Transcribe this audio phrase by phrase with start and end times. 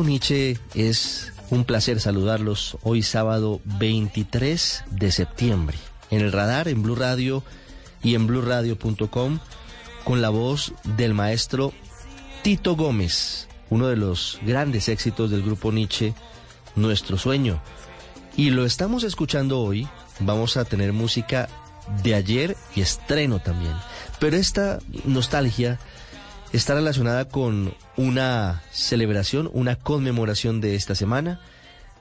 [0.00, 5.76] Nietzsche es un placer saludarlos hoy sábado 23 de septiembre.
[6.10, 7.44] En el radar, en Blue Radio
[8.02, 9.38] y en bluradio.com
[10.04, 11.72] con la voz del maestro
[12.42, 16.14] Tito Gómez, uno de los grandes éxitos del grupo Nietzsche,
[16.74, 17.60] Nuestro Sueño.
[18.36, 19.86] Y lo estamos escuchando hoy,
[20.20, 21.48] vamos a tener música
[22.02, 23.74] de ayer y estreno también.
[24.18, 25.78] Pero esta nostalgia
[26.52, 31.40] está relacionada con una celebración, una conmemoración de esta semana.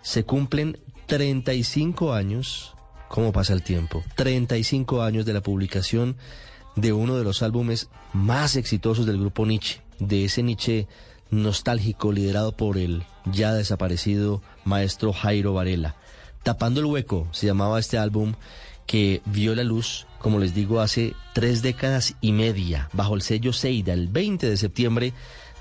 [0.02, 0.77] Se cumplen
[1.08, 2.73] 35 años,
[3.08, 4.03] ¿cómo pasa el tiempo?
[4.16, 6.17] 35 años de la publicación
[6.75, 10.88] de uno de los álbumes más exitosos del grupo Nietzsche, de ese Nietzsche
[11.30, 15.95] nostálgico liderado por el ya desaparecido maestro Jairo Varela.
[16.43, 18.33] Tapando el hueco se llamaba este álbum
[18.92, 23.53] que vio la luz, como les digo, hace tres décadas y media, bajo el sello
[23.53, 25.14] Seida, el 20 de septiembre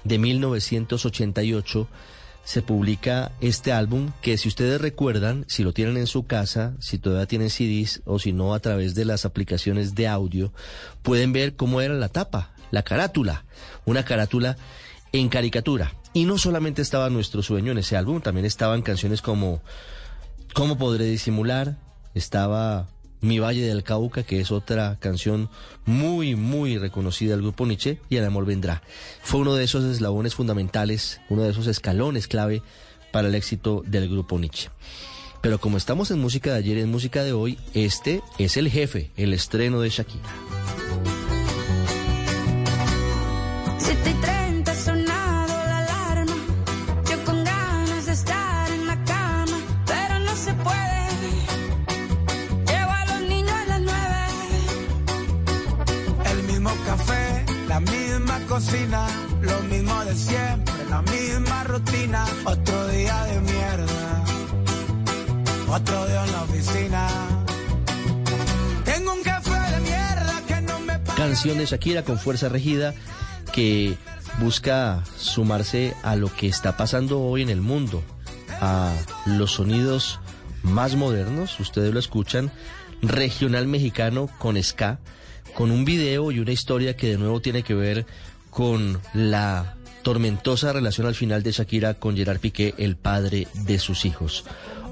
[0.03, 1.87] de 1988
[2.43, 6.99] se publica este álbum que si ustedes recuerdan, si lo tienen en su casa, si
[6.99, 10.53] todavía tienen CDs o si no a través de las aplicaciones de audio,
[11.03, 13.45] pueden ver cómo era la tapa, la carátula,
[13.85, 14.57] una carátula
[15.13, 15.95] en caricatura.
[16.15, 19.63] Y no solamente estaba nuestro sueño en ese álbum, también estaban canciones como
[20.53, 21.77] ¿Cómo podré disimular?
[22.13, 22.89] Estaba
[23.21, 25.49] Mi Valle del Cauca, que es otra canción
[25.85, 28.83] muy, muy reconocida del grupo Nietzsche, y El Amor Vendrá.
[29.23, 32.63] Fue uno de esos eslabones fundamentales, uno de esos escalones clave
[33.13, 34.71] para el éxito del grupo Nietzsche.
[35.41, 38.71] Pero como estamos en música de ayer y en música de hoy, este es el
[38.71, 40.29] jefe, el estreno de Shakira.
[71.43, 72.93] De Shakira con fuerza regida
[73.55, 73.97] que
[74.41, 78.03] busca sumarse a lo que está pasando hoy en el mundo,
[78.61, 80.21] a los sonidos
[80.63, 82.53] más modernos, ustedes lo escuchan,
[83.01, 84.99] regional mexicano con ska,
[85.55, 88.05] con un video y una historia que de nuevo tiene que ver
[88.51, 94.05] con la tormentosa relación al final de Shakira con Gerard Piqué, el padre de sus
[94.05, 94.45] hijos.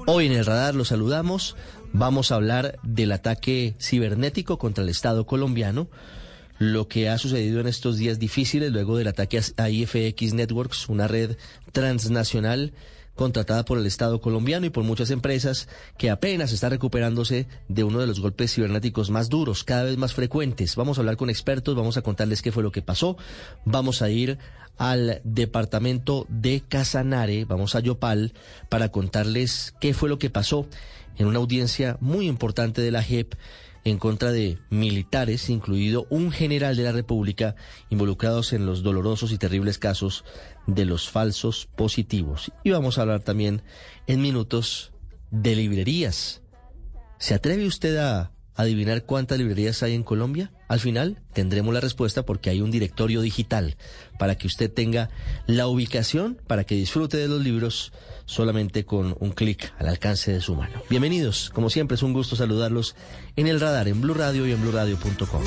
[0.07, 1.55] Hoy en el radar los saludamos,
[1.93, 5.87] vamos a hablar del ataque cibernético contra el Estado colombiano,
[6.59, 11.07] lo que ha sucedido en estos días difíciles luego del ataque a IFX Networks, una
[11.07, 11.37] red
[11.71, 12.73] transnacional
[13.15, 15.67] contratada por el Estado colombiano y por muchas empresas
[15.97, 20.13] que apenas está recuperándose de uno de los golpes cibernéticos más duros, cada vez más
[20.13, 20.75] frecuentes.
[20.75, 23.17] Vamos a hablar con expertos, vamos a contarles qué fue lo que pasó,
[23.65, 24.37] vamos a ir
[24.77, 28.33] al departamento de Casanare, vamos a Yopal,
[28.69, 30.65] para contarles qué fue lo que pasó
[31.17, 33.35] en una audiencia muy importante de la JEP
[33.89, 37.55] en contra de militares, incluido un general de la República,
[37.89, 40.25] involucrados en los dolorosos y terribles casos
[40.67, 42.51] de los falsos positivos.
[42.63, 43.61] Y vamos a hablar también
[44.07, 44.91] en minutos
[45.31, 46.41] de librerías.
[47.17, 50.51] ¿Se atreve usted a adivinar cuántas librerías hay en Colombia?
[50.67, 53.77] Al final tendremos la respuesta porque hay un directorio digital
[54.17, 55.09] para que usted tenga
[55.47, 57.93] la ubicación, para que disfrute de los libros
[58.25, 60.83] solamente con un clic al alcance de su mano.
[60.89, 62.95] Bienvenidos, como siempre es un gusto saludarlos
[63.37, 65.43] en el radar, en Blue Radio y en BlueRadio.com.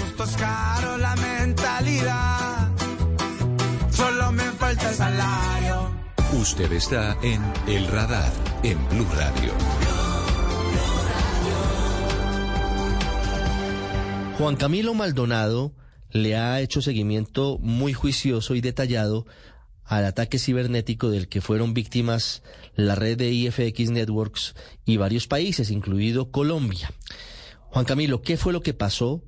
[0.98, 2.70] La mentalidad.
[3.90, 5.92] Solo me falta el salario.
[6.32, 8.32] Usted está en El Radar
[8.62, 9.91] en Blue Radio.
[14.42, 15.72] Juan Camilo Maldonado
[16.10, 19.24] le ha hecho seguimiento muy juicioso y detallado
[19.84, 22.42] al ataque cibernético del que fueron víctimas
[22.74, 26.92] la red de IFX Networks y varios países, incluido Colombia.
[27.68, 29.22] Juan Camilo, ¿qué fue lo que pasó?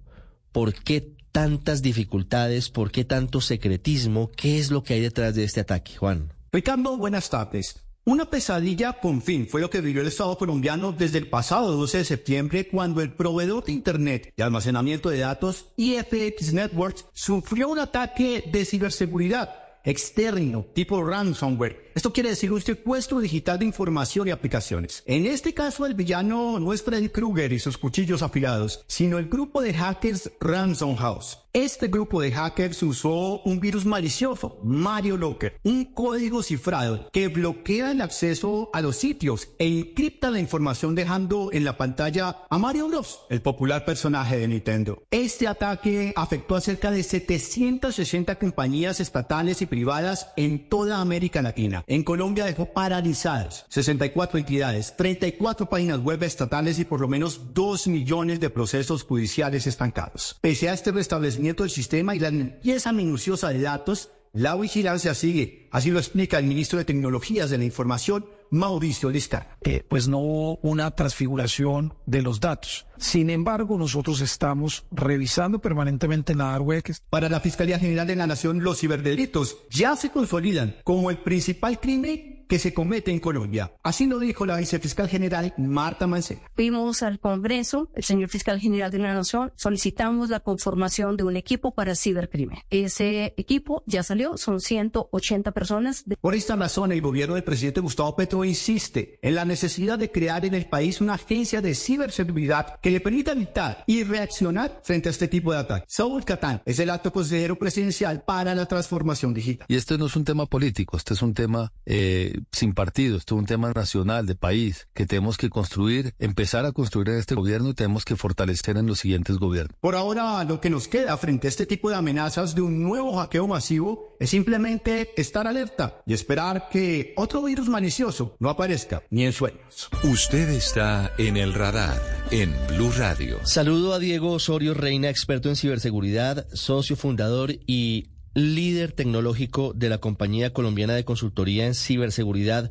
[0.51, 2.71] ¿Por qué tantas dificultades?
[2.71, 4.33] ¿Por qué tanto secretismo?
[4.33, 6.33] ¿Qué es lo que hay detrás de este ataque, Juan?
[6.51, 7.84] Ricardo, buenas tardes.
[8.07, 11.99] Una pesadilla con fin fue lo que vivió el Estado colombiano desde el pasado 12
[11.99, 17.79] de septiembre cuando el proveedor de Internet y almacenamiento de datos IFX Networks sufrió un
[17.79, 21.84] ataque de ciberseguridad externo tipo ransomware.
[21.95, 25.05] Esto quiere decir un secuestro digital de información y aplicaciones.
[25.07, 29.29] En este caso, el villano no es Freddy Krueger y sus cuchillos afilados, sino el
[29.29, 31.39] grupo de hackers Ransom House.
[31.53, 37.93] Este grupo de hackers usó un virus malicioso, Mario Locker, un código cifrado que bloquea
[37.93, 42.89] el acceso a los sitios e encripta la información dejando en la pantalla a Mario
[42.89, 45.05] Bros, el popular personaje de Nintendo.
[45.13, 51.84] Este ataque afectó a cerca de 760 compañías estatales y privadas en toda América Latina.
[51.87, 57.89] En Colombia dejó paralizadas 64 entidades, 34 páginas web estatales y por lo menos 2
[57.89, 60.39] millones de procesos judiciales estancados.
[60.41, 65.69] Pese a este restablecimiento del sistema y la limpieza minuciosa de datos, la vigilancia sigue.
[65.71, 69.59] Así lo explica el ministro de Tecnologías de la Información, Mauricio Liscar.
[69.63, 72.87] Eh, pues no hubo una transfiguración de los datos.
[72.97, 76.65] Sin embargo, nosotros estamos revisando permanentemente la dark
[77.11, 81.81] Para la Fiscalía General de la Nación, los ciberdelitos ya se consolidan como el principal
[81.81, 83.75] crimen que se comete en Colombia.
[83.83, 86.41] Así lo dijo la vicefiscal general Marta Mancera.
[86.55, 91.37] Fuimos al Congreso, el señor fiscal general de la Nación, solicitamos la conformación de un
[91.37, 92.59] equipo para cibercrimen.
[92.71, 96.05] Ese equipo ya salió, son 180 personas.
[96.21, 100.45] Por esta razón, el gobierno del presidente Gustavo Petro insiste en la necesidad de crear
[100.45, 105.13] en el país una agencia de ciberseguridad que le permita evitar y reaccionar frente a
[105.13, 105.87] este tipo de ataques.
[105.89, 109.67] Saúl Catán es el acto consejero presidencial para la transformación digital.
[109.69, 113.35] Y este no es un tema político, este es un tema eh, sin partido, esto
[113.35, 117.35] es un tema nacional, de país, que tenemos que construir, empezar a construir en este
[117.35, 119.77] gobierno y tenemos que fortalecer en los siguientes gobiernos.
[119.81, 123.17] Por ahora, lo que nos queda frente a este tipo de amenazas de un nuevo
[123.17, 129.25] hackeo masivo es simplemente estar alerta y esperar que otro virus malicioso no aparezca ni
[129.25, 129.89] en sueños.
[130.03, 132.01] Usted está en el radar
[132.31, 133.39] en Blue Radio.
[133.45, 139.99] Saludo a Diego Osorio Reina, experto en ciberseguridad, socio fundador y líder tecnológico de la
[139.99, 142.71] compañía colombiana de consultoría en ciberseguridad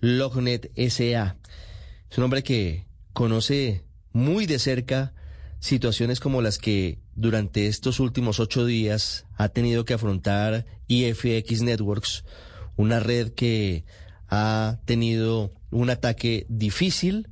[0.00, 1.36] Lognet SA.
[2.10, 5.14] Es un hombre que conoce muy de cerca
[5.60, 12.24] situaciones como las que durante estos últimos ocho días ha tenido que afrontar IFX Networks,
[12.76, 13.84] una red que
[14.28, 17.28] ha tenido un ataque difícil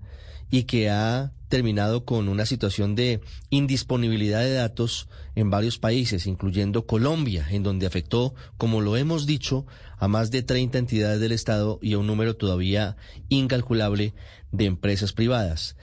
[0.51, 3.21] y que ha terminado con una situación de
[3.51, 9.67] indisponibilidad de datos en varios países, incluyendo Colombia, en donde afectó, como lo hemos dicho,
[9.99, 12.97] a más de 30 entidades del Estado y a un número todavía
[13.29, 14.15] incalculable
[14.51, 15.77] de empresas privadas.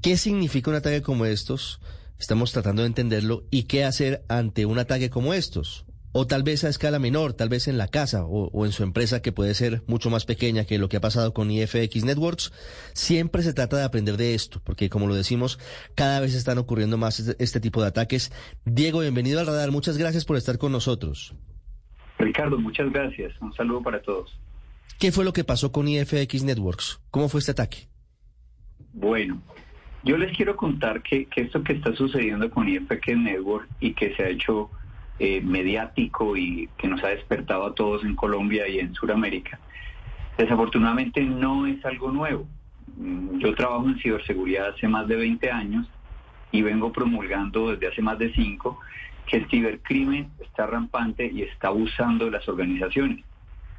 [0.00, 1.78] ¿Qué significa un ataque como estos?
[2.18, 6.64] Estamos tratando de entenderlo y qué hacer ante un ataque como estos o tal vez
[6.64, 9.82] a escala menor, tal vez en la casa o, en su empresa que puede ser
[9.86, 12.52] mucho más pequeña que lo que ha pasado con IFX Networks,
[12.94, 15.58] siempre se trata de aprender de esto, porque como lo decimos,
[15.94, 18.32] cada vez están ocurriendo más este, este tipo de ataques.
[18.64, 21.34] Diego, bienvenido al radar, muchas gracias por estar con nosotros.
[22.18, 24.38] Ricardo, muchas gracias, un saludo para todos.
[24.98, 27.00] ¿Qué fue lo que pasó con IFX Networks?
[27.10, 27.88] ¿Cómo fue este ataque?
[28.94, 29.42] Bueno,
[30.04, 34.14] yo les quiero contar que, que esto que está sucediendo con IFX Networks y que
[34.14, 34.70] se ha hecho
[35.18, 39.58] eh, mediático y que nos ha despertado a todos en Colombia y en Sudamérica,
[40.36, 42.46] desafortunadamente no es algo nuevo.
[42.96, 45.88] Mm, yo trabajo en ciberseguridad hace más de 20 años
[46.52, 48.78] y vengo promulgando desde hace más de 5
[49.26, 53.24] que el cibercrimen está rampante y está abusando de las organizaciones.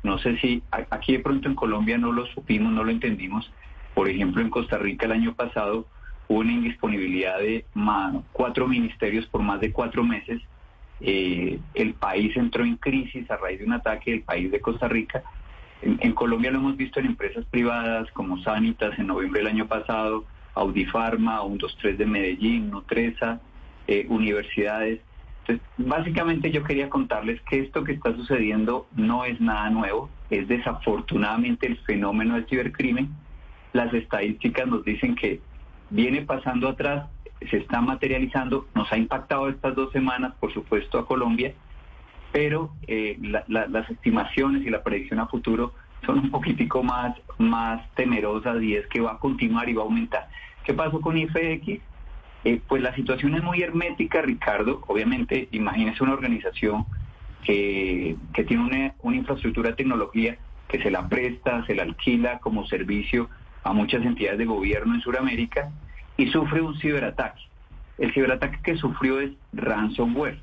[0.03, 3.51] No sé si aquí de pronto en Colombia no lo supimos, no lo entendimos.
[3.93, 5.87] Por ejemplo, en Costa Rica el año pasado
[6.27, 7.65] hubo una indisponibilidad de
[8.31, 10.41] cuatro ministerios por más de cuatro meses
[10.99, 14.87] eh, el país entró en crisis a raíz de un ataque del país de Costa
[14.87, 15.23] Rica.
[15.81, 20.25] En, Colombia lo hemos visto en empresas privadas como Sanitas en noviembre del año pasado,
[20.55, 23.39] Audifarma, 123 de Medellín, Nutresa,
[23.85, 25.01] eh, universidades.
[25.41, 30.47] Entonces, básicamente yo quería contarles que esto que está sucediendo no es nada nuevo, es
[30.47, 33.09] desafortunadamente el fenómeno del cibercrimen.
[33.73, 35.41] Las estadísticas nos dicen que
[35.91, 37.07] viene pasando atrás
[37.49, 41.53] se está materializando, nos ha impactado estas dos semanas, por supuesto, a Colombia,
[42.31, 43.17] pero eh,
[43.47, 45.73] las estimaciones y la predicción a futuro
[46.05, 49.85] son un poquitico más, más temerosas y es que va a continuar y va a
[49.85, 50.27] aumentar.
[50.63, 51.79] ¿Qué pasó con IFX?
[52.43, 54.83] Eh, pues la situación es muy hermética, Ricardo.
[54.87, 56.85] Obviamente, imagínese una organización
[57.43, 62.39] que, que tiene una, una infraestructura de tecnología que se la presta, se la alquila
[62.39, 63.29] como servicio
[63.63, 65.71] a muchas entidades de gobierno en Sudamérica
[66.17, 67.41] y sufre un ciberataque.
[67.97, 70.39] El ciberataque que sufrió es ransomware.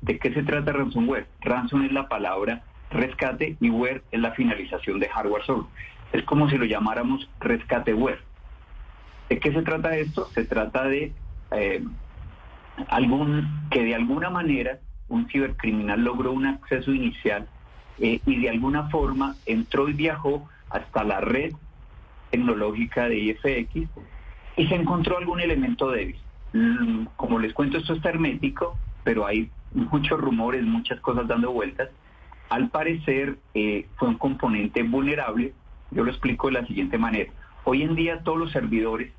[0.00, 1.26] ¿De qué se trata ransomware?
[1.40, 5.72] Ransom es la palabra rescate y ware es la finalización de hardware software.
[6.12, 8.20] Es como si lo llamáramos rescateware.
[9.28, 10.28] ¿De qué se trata esto?
[10.34, 11.12] Se trata de
[11.52, 11.84] eh,
[12.88, 17.48] algún que de alguna manera un cibercriminal logró un acceso inicial
[17.98, 21.52] eh, y de alguna forma entró y viajó hasta la red
[22.30, 23.88] tecnológica de IFX
[24.60, 26.16] y se encontró algún elemento débil.
[26.52, 31.88] Mm, Como les cuento, esto está hermético, pero hay muchos rumores, muchas cosas dando vueltas.
[32.50, 35.54] Al parecer eh, fue un componente vulnerable.
[35.90, 37.32] Yo lo explico de la siguiente manera.
[37.64, 39.10] Hoy en día todos los servidores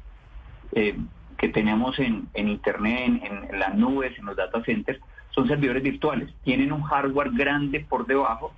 [0.74, 0.96] eh,
[1.40, 5.00] que tenemos en, Internet, en, las nubes, en los data centers,
[5.32, 6.30] son servidores virtuales.
[6.44, 8.54] Tienen un hardware grande por debajo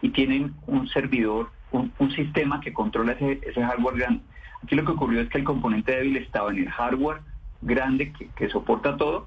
[0.00, 4.22] y tienen un servidor, un, sistema que controla ese hardware grande.
[4.62, 7.20] Aquí lo que ocurrió es que el componente débil estaba en el hardware
[7.62, 9.26] grande que, soporta todo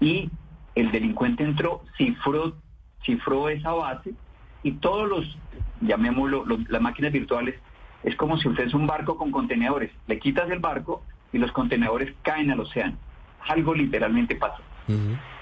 [0.00, 0.30] y
[0.74, 2.54] el delincuente entró, cifró,
[3.04, 4.14] cifró esa base
[4.62, 5.38] y todos los,
[5.80, 7.56] llamémoslo, las máquinas virtuales,
[8.02, 9.90] es como si usted es un barco con contenedores.
[10.06, 11.02] Le quitas el barco
[11.32, 12.96] y los contenedores caen al océano.
[13.48, 14.62] Algo literalmente pasó.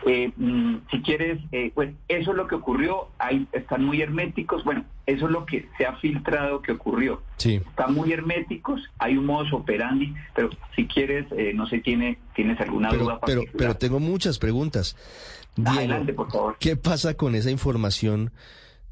[0.07, 4.65] Eh, mm, si quieres, eh, pues eso es lo que ocurrió, Ahí están muy herméticos,
[4.65, 7.23] bueno, eso es lo que se ha filtrado que ocurrió.
[7.37, 7.57] Sí.
[7.57, 12.61] Están muy herméticos, hay un modus operandi, pero si quieres, eh, no sé, tiene, tienes
[12.61, 14.97] alguna duda Pero, pero tengo muchas preguntas.
[15.57, 16.57] Diego, Adelante, por favor.
[16.59, 18.33] ¿qué pasa con esa información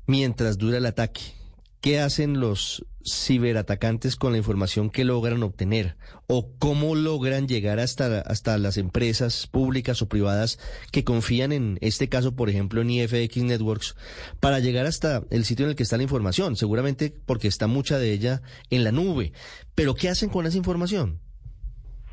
[0.07, 1.38] mientras dura el ataque?
[1.81, 5.97] ¿Qué hacen los ciberatacantes con la información que logran obtener?
[6.27, 10.59] ¿O cómo logran llegar hasta, hasta las empresas públicas o privadas
[10.91, 13.97] que confían en este caso, por ejemplo, en IFX Networks,
[14.41, 16.57] para llegar hasta el sitio en el que está la información?
[16.57, 19.33] Seguramente porque está mucha de ella en la nube.
[19.77, 21.21] Pero ¿qué hacen con esa información?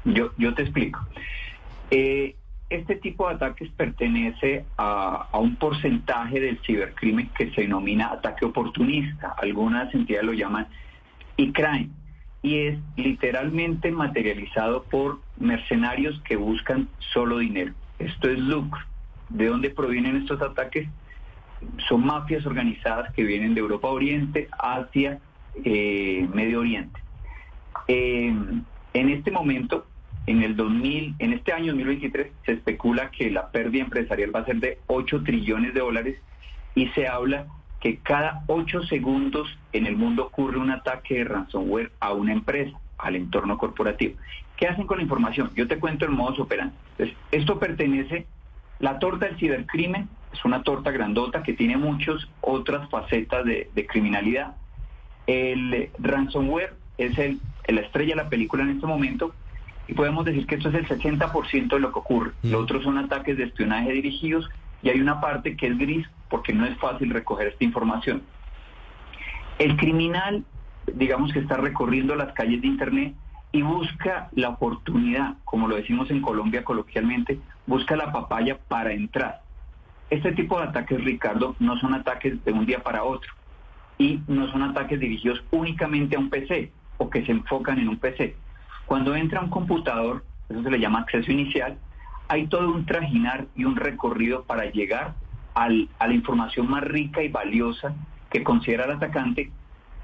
[0.06, 1.00] Yo, yo te explico.
[1.90, 2.36] Eh,
[2.70, 9.36] este tipo de ataques pertenece a, un porcentaje del cibercrimen que se denomina ataque oportunista.
[9.38, 10.68] Algunas entidades lo llaman
[11.38, 11.90] e-crime.
[12.42, 17.74] Y es literalmente materializado por mercenarios que buscan solo dinero.
[18.00, 18.82] Esto es lucro.
[19.30, 20.88] ¿De dónde provienen estos ataques?
[21.88, 25.20] Son mafias organizadas que vienen de Europa Oriente, Asia,
[25.64, 27.00] eh, Medio Oriente.
[27.88, 28.34] Eh,
[28.94, 29.88] en este momento,
[30.27, 34.46] en el 2000, en este año 2023, se especula que la pérdida empresarial va a
[34.46, 36.20] ser de 8 trillones de dólares
[36.74, 37.48] y se habla
[37.79, 42.77] que cada 8 segundos en el mundo ocurre un ataque de ransomware a una empresa,
[42.98, 44.15] al entorno corporativo.
[44.58, 45.51] ¿Qué hacen con la información?
[45.55, 46.74] Yo te cuento el modus operandi.
[46.91, 48.25] Entonces, esto pertenece,
[48.79, 53.86] la torta del cibercrimen es una torta grandota que tiene muchas otras facetas de, de
[53.86, 54.55] criminalidad.
[55.27, 59.34] El ransomware es el, la estrella de la película en este momento
[59.88, 62.32] y podemos decir que esto es el 60% de lo que ocurre.
[62.44, 64.50] Los otros son ataques de espionaje dirigidos
[64.82, 68.24] y hay una parte que es gris porque no es fácil recoger esta información.
[69.60, 70.44] El criminal,
[70.94, 73.13] digamos que está recorriendo las calles de Internet
[73.51, 79.42] y busca la oportunidad, como lo decimos en Colombia coloquialmente, busca la papaya para entrar.
[80.10, 83.32] Este tipo de ataques, Ricardo, no son ataques de un día para otro
[83.98, 87.98] y no son ataques dirigidos únicamente a un PC o que se enfocan en un
[87.98, 88.36] PC.
[88.86, 91.77] Cuando entra un computador, eso se le llama acceso inicial,
[92.27, 95.13] hay todo un trajinar y un recorrido para llegar
[95.54, 97.94] al- a la información más rica y valiosa
[98.30, 99.51] que considera el atacante,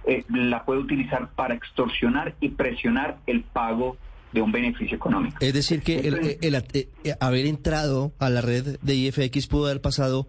[0.05, 3.97] eh, la puede utilizar para extorsionar y presionar el pago
[4.31, 5.37] de un beneficio económico.
[5.41, 6.87] Es decir, que el, el- el- eh,
[7.19, 10.27] haber entrado a la red de IFX pudo haber pasado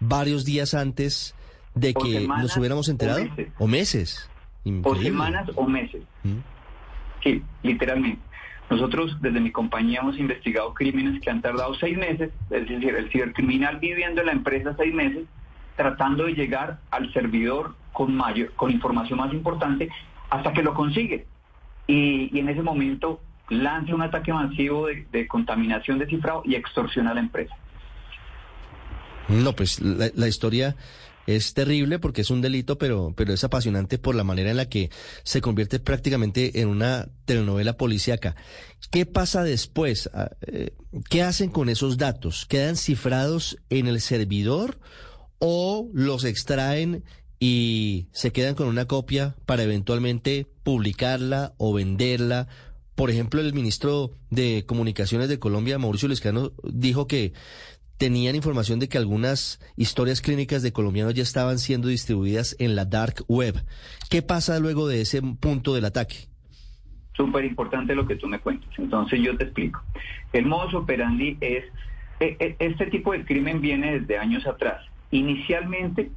[0.00, 1.34] varios días antes
[1.74, 3.24] de que semanas nos hubiéramos o enterado.
[3.24, 3.48] meses.
[3.58, 4.30] O meses.
[4.84, 6.02] o semanas o meses.
[6.24, 6.38] Mm.
[7.22, 8.20] Sí, literalmente.
[8.70, 13.10] Nosotros desde mi compañía hemos investigado crímenes que han tardado seis meses, es decir, el
[13.10, 15.24] cibercriminal viviendo en la empresa seis meses,
[15.76, 19.90] tratando de llegar al servidor con mayor, con información más importante,
[20.30, 21.26] hasta que lo consigue.
[21.86, 27.10] Y, y en ese momento lanza un ataque masivo de, contaminación de cifrado y extorsiona
[27.10, 27.54] a la empresa.
[29.28, 30.76] No, pues la historia
[31.26, 34.68] es terrible porque es un delito, pero, pero es apasionante por la manera en la
[34.68, 34.90] que
[35.22, 38.36] se convierte prácticamente en una telenovela policíaca.
[38.90, 40.10] ¿Qué pasa después?
[40.12, 40.74] Ah, eh,
[41.08, 42.46] ¿Qué hacen con esos datos?
[42.46, 44.78] ¿Quedan cifrados en el servidor
[45.38, 47.04] o los extraen
[47.38, 52.48] y se quedan con una copia para eventualmente publicarla o venderla?
[52.94, 57.32] Por ejemplo, el ministro de Comunicaciones de Colombia, Mauricio Lescano, dijo que
[58.02, 62.84] tenían información de que algunas historias clínicas de colombianos ya estaban siendo distribuidas en la
[62.84, 63.54] dark web.
[64.10, 66.16] ¿Qué pasa luego de ese punto del ataque?
[67.16, 68.68] Súper importante lo que tú me cuentas.
[68.76, 69.84] Entonces yo te explico.
[70.32, 71.62] El modus operandi es,
[72.18, 74.84] e- e- este tipo de crimen viene desde años atrás.
[75.12, 76.10] Inicialmente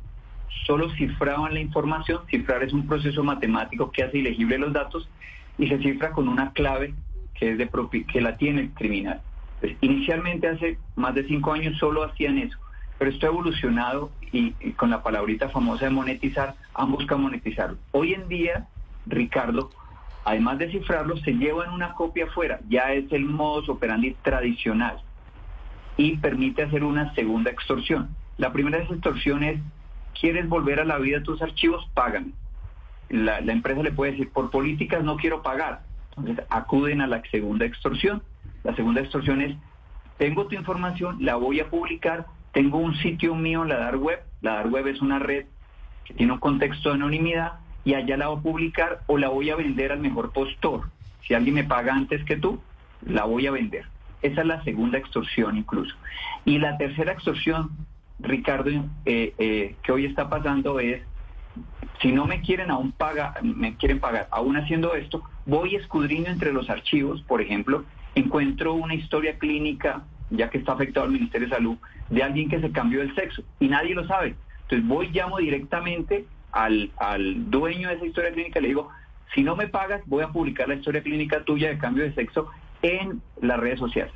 [0.66, 5.08] solo cifraban la información, cifrar es un proceso matemático que hace ilegible los datos
[5.60, 6.96] y se cifra con una clave
[7.36, 7.70] que, es de
[8.12, 9.22] que la tiene el criminal.
[9.60, 12.58] Pues, inicialmente hace más de cinco años solo hacían eso,
[12.98, 17.78] pero esto ha evolucionado y, con la palabrita famosa de monetizar, han buscado monetizarlo.
[17.92, 18.68] Hoy en día,
[19.06, 19.70] Ricardo,
[20.24, 25.02] además de cifrarlo, se llevan una copia afuera, ya es el modus operandi tradicional
[25.98, 28.10] y permite hacer una segunda extorsión.
[28.38, 29.60] La primera extorsión es,
[30.20, 31.90] ¿quieres volver a la vida tus archivos?
[31.94, 32.32] Págame.
[33.10, 35.84] La, la empresa le puede decir, por políticas no quiero pagar.
[36.18, 38.22] Entonces acuden a la segunda extorsión.
[38.66, 39.56] La segunda extorsión es,
[40.18, 44.20] tengo tu información, la voy a publicar, tengo un sitio mío en la dark web.
[44.42, 45.46] La dark web es una red
[46.04, 49.52] que tiene un contexto de anonimidad y allá la voy a publicar o la voy
[49.52, 50.90] a vender al mejor postor.
[51.28, 52.60] Si alguien me paga antes que tú,
[53.06, 53.86] la voy a vender.
[54.24, 55.96] Esa es la segunda extorsión incluso.
[56.44, 57.70] Y la tercera extorsión,
[58.18, 58.72] Ricardo,
[59.06, 61.04] eh, eh, que hoy está pasando es,
[62.02, 66.52] si no me quieren aún pagar, me quieren pagar, aún haciendo esto, voy escudriño entre
[66.52, 71.56] los archivos, por ejemplo, encuentro una historia clínica, ya que está afectado al Ministerio de
[71.56, 71.78] Salud,
[72.10, 74.36] de alguien que se cambió el sexo y nadie lo sabe.
[74.64, 78.90] Entonces voy, llamo directamente al, al dueño de esa historia clínica y le digo,
[79.34, 82.50] si no me pagas, voy a publicar la historia clínica tuya de cambio de sexo
[82.82, 84.14] en las redes sociales.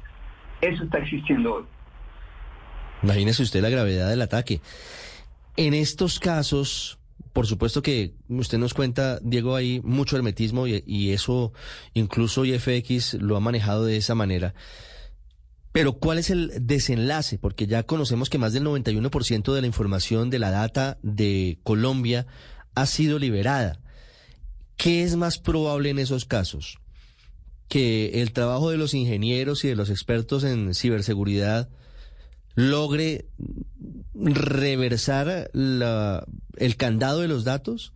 [0.62, 1.63] Eso está existiendo hoy.
[3.03, 4.62] Imagínese usted la gravedad del ataque.
[5.56, 6.99] En estos casos,
[7.39, 11.53] por supuesto que usted nos cuenta, Diego, hay mucho hermetismo y, y eso
[11.93, 14.53] incluso IFX lo ha manejado de esa manera.
[15.72, 17.38] Pero ¿cuál es el desenlace?
[17.38, 22.27] Porque ya conocemos que más del 91% de la información de la data de Colombia
[22.75, 23.79] ha sido liberada.
[24.75, 26.79] ¿Qué es más probable en esos casos?
[27.70, 31.70] Que el trabajo de los ingenieros y de los expertos en ciberseguridad
[32.55, 33.25] logre
[34.16, 36.25] reversar la,
[36.57, 37.94] el candado de los datos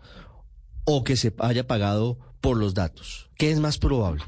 [0.85, 3.29] o que se haya pagado por los datos.
[3.37, 4.23] ¿Qué es más probable?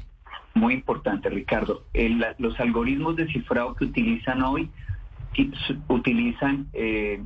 [0.54, 1.84] Muy importante, Ricardo.
[1.92, 4.70] El- los algoritmos de cifrado que utilizan hoy
[5.88, 7.20] utilizan eh,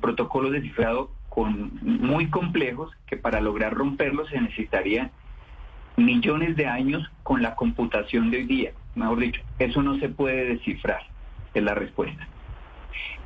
[0.00, 5.10] protocolos de cifrado con, muy complejos que para lograr romperlos se necesitaría
[5.96, 8.72] millones de años con la computación de hoy día.
[8.94, 11.02] Mejor dicho, eso no se puede descifrar,
[11.54, 12.28] es la respuesta.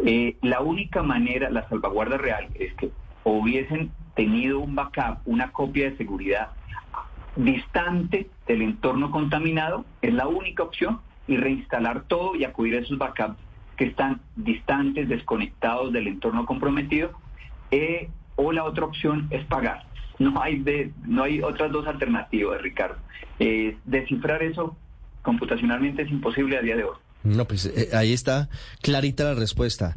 [0.05, 2.91] Eh, la única manera, la salvaguarda real, es que
[3.25, 6.51] hubiesen tenido un backup, una copia de seguridad
[7.37, 12.99] distante del entorno contaminado, es la única opción, y reinstalar todo y acudir a esos
[12.99, 13.39] backups
[13.77, 17.13] que están distantes, desconectados del entorno comprometido,
[17.71, 19.87] eh, o la otra opción es pagar.
[20.19, 22.97] No hay, de, no hay otras dos alternativas, Ricardo.
[23.39, 24.77] Eh, descifrar eso
[25.23, 26.97] computacionalmente es imposible a día de hoy.
[27.25, 28.49] No, pues eh, ahí está
[28.83, 29.97] clarita la respuesta.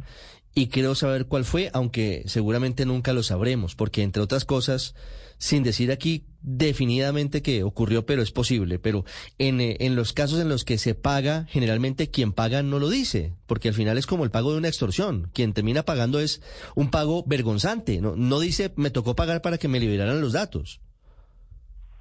[0.55, 4.95] Y quiero saber cuál fue, aunque seguramente nunca lo sabremos, porque entre otras cosas,
[5.37, 9.05] sin decir aquí definidamente que ocurrió, pero es posible, pero
[9.37, 12.89] en, eh, en los casos en los que se paga, generalmente quien paga no lo
[12.89, 15.29] dice, porque al final es como el pago de una extorsión.
[15.33, 16.41] Quien termina pagando es
[16.73, 20.79] un pago vergonzante, no, no dice me tocó pagar para que me liberaran los datos.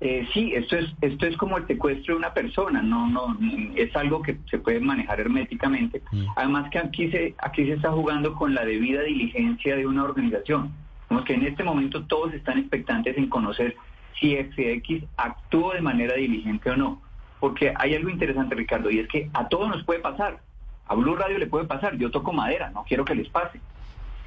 [0.00, 3.36] Eh, sí, esto es esto es como el secuestro de una persona, no no
[3.74, 6.02] es algo que se puede manejar herméticamente.
[6.36, 10.72] Además que aquí se aquí se está jugando con la debida diligencia de una organización.
[11.08, 13.76] Como que en este momento todos están expectantes en conocer
[14.20, 17.02] si FX actuó de manera diligente o no,
[17.40, 20.40] porque hay algo interesante, Ricardo, y es que a todos nos puede pasar.
[20.88, 23.60] A Blue Radio le puede pasar, yo toco madera, no quiero que les pase.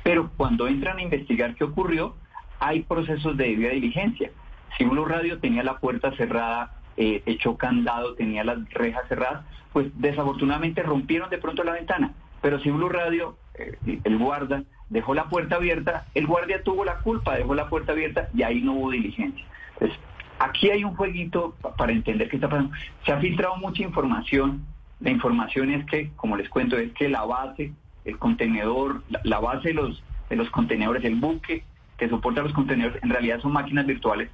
[0.04, 2.16] Pero cuando entran a investigar qué ocurrió,
[2.60, 4.32] hay procesos de debida diligencia.
[4.80, 10.82] Si Radio tenía la puerta cerrada, eh, echó candado, tenía las rejas cerradas, pues desafortunadamente
[10.84, 12.14] rompieron de pronto la ventana.
[12.42, 17.00] Pero si Blue Radio, eh, el guarda, dejó la puerta abierta, el guardia tuvo la
[17.00, 19.46] culpa, dejó la puerta abierta y ahí no hubo diligencia.
[19.74, 20.00] Entonces,
[20.40, 22.74] aquí hay un jueguito pa- para entender qué está pasando.
[23.06, 24.66] Se ha filtrado mucha información.
[25.02, 27.74] La información es que, como les cuento, es que la base,
[28.06, 31.64] el contenedor, la, la base de los, de los contenedores, el buque
[32.00, 34.30] que soporta los contenedores, en realidad son máquinas virtuales,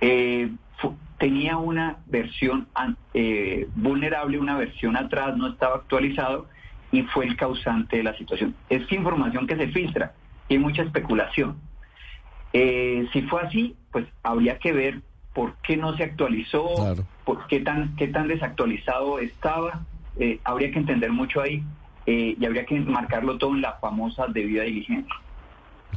[0.00, 2.68] eh, fu- tenía una versión
[3.12, 6.48] eh, vulnerable, una versión atrás, no estaba actualizado
[6.90, 8.56] y fue el causante de la situación.
[8.68, 10.14] Es información que se filtra
[10.48, 11.60] y hay mucha especulación.
[12.52, 16.64] Eh, si fue así, pues habría que ver por qué no se actualizó,
[17.24, 19.86] por qué tan, qué tan desactualizado estaba.
[20.18, 21.62] Eh, habría que entender mucho ahí.
[22.06, 25.12] eh, y habría que marcarlo todo en la famosa debida diligencia.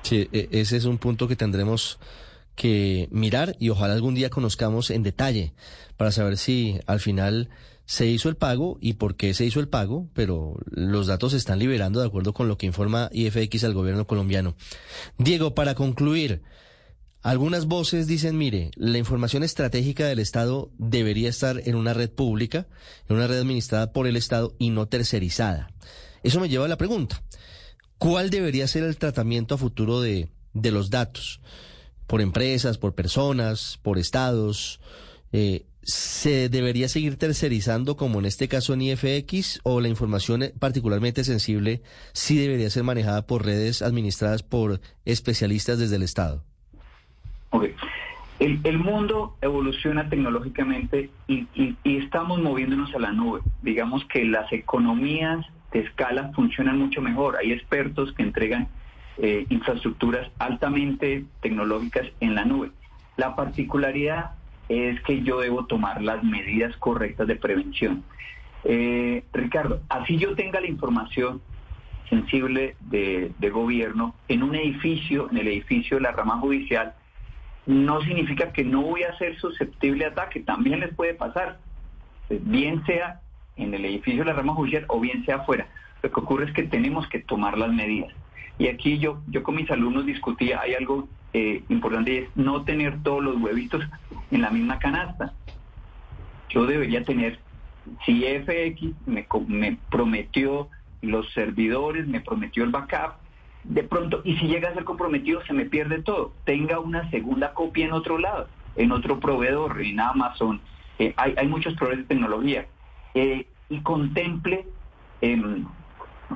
[0.03, 1.99] Sí, e- ese es un punto que tendremos
[2.55, 5.53] que mirar y ojalá algún día conozcamos en detalle
[5.95, 7.49] para saber si al final
[7.85, 11.37] se hizo el pago y por qué se hizo el pago, pero los datos se
[11.37, 14.55] están liberando de acuerdo con lo que informa IFX al gobierno colombiano.
[15.17, 16.41] Diego, para concluir,
[17.21, 22.67] algunas voces dicen, mire, la información estratégica del Estado debería estar en una red pública,
[23.07, 25.71] en una red administrada por el Estado y no tercerizada.
[26.23, 27.21] Eso me lleva a la pregunta.
[27.97, 31.41] ¿Cuál debería ser el tratamiento a futuro de, de los datos?
[32.05, 34.79] Por empresas, por personas, por estados.
[35.31, 40.53] Eh, ¿Se debería seguir tercerizando como en este caso en IFX o la información eh,
[40.59, 41.81] particularmente sensible
[42.11, 46.43] sí debería ser manejada por redes administradas por especialistas desde el Estado?
[47.51, 47.65] Ok.
[48.39, 51.47] El, mundo evoluciona tecnológicamente y
[51.83, 53.41] estamos moviéndonos a la nube.
[53.63, 57.37] Digamos que las economías de escala funcionan mucho mejor.
[57.37, 58.67] Hay expertos que entregan
[59.17, 62.71] eh, infraestructuras altamente tecnológicas en la nube.
[63.15, 64.31] La particularidad
[64.69, 68.03] es que yo debo tomar las medidas correctas de prevención.
[68.63, 71.41] Eh, Ricardo, así yo tenga la información
[72.09, 76.93] sensible de, gobierno en un edificio, en el edificio de la rama judicial,
[77.65, 81.59] no significa que no voy a ser susceptible a ataque, también les puede pasar,
[82.29, 83.21] bien sea
[83.57, 85.67] en el edificio de la rama judicial o bien sea afuera.
[86.03, 88.13] Lo que ocurre es que tenemos que tomar las medidas.
[88.59, 92.63] Y aquí yo, yo con mis alumnos discutía, hay algo eh, importante y es no
[92.63, 93.83] tener todos los huevitos
[94.31, 95.33] en la misma canasta.
[96.49, 97.39] Yo debería tener,
[98.05, 100.69] si FX me, me prometió
[101.01, 103.15] los servidores, me prometió el backup,
[103.63, 106.33] de pronto, y si llega a ser comprometido, se me pierde todo.
[106.45, 110.61] Tenga una segunda copia en otro lado, en otro proveedor, en Amazon.
[110.99, 112.65] Eh, hay, hay muchos proveedores de tecnología.
[113.17, 114.67] Eh, y contemple,
[115.21, 115.65] em,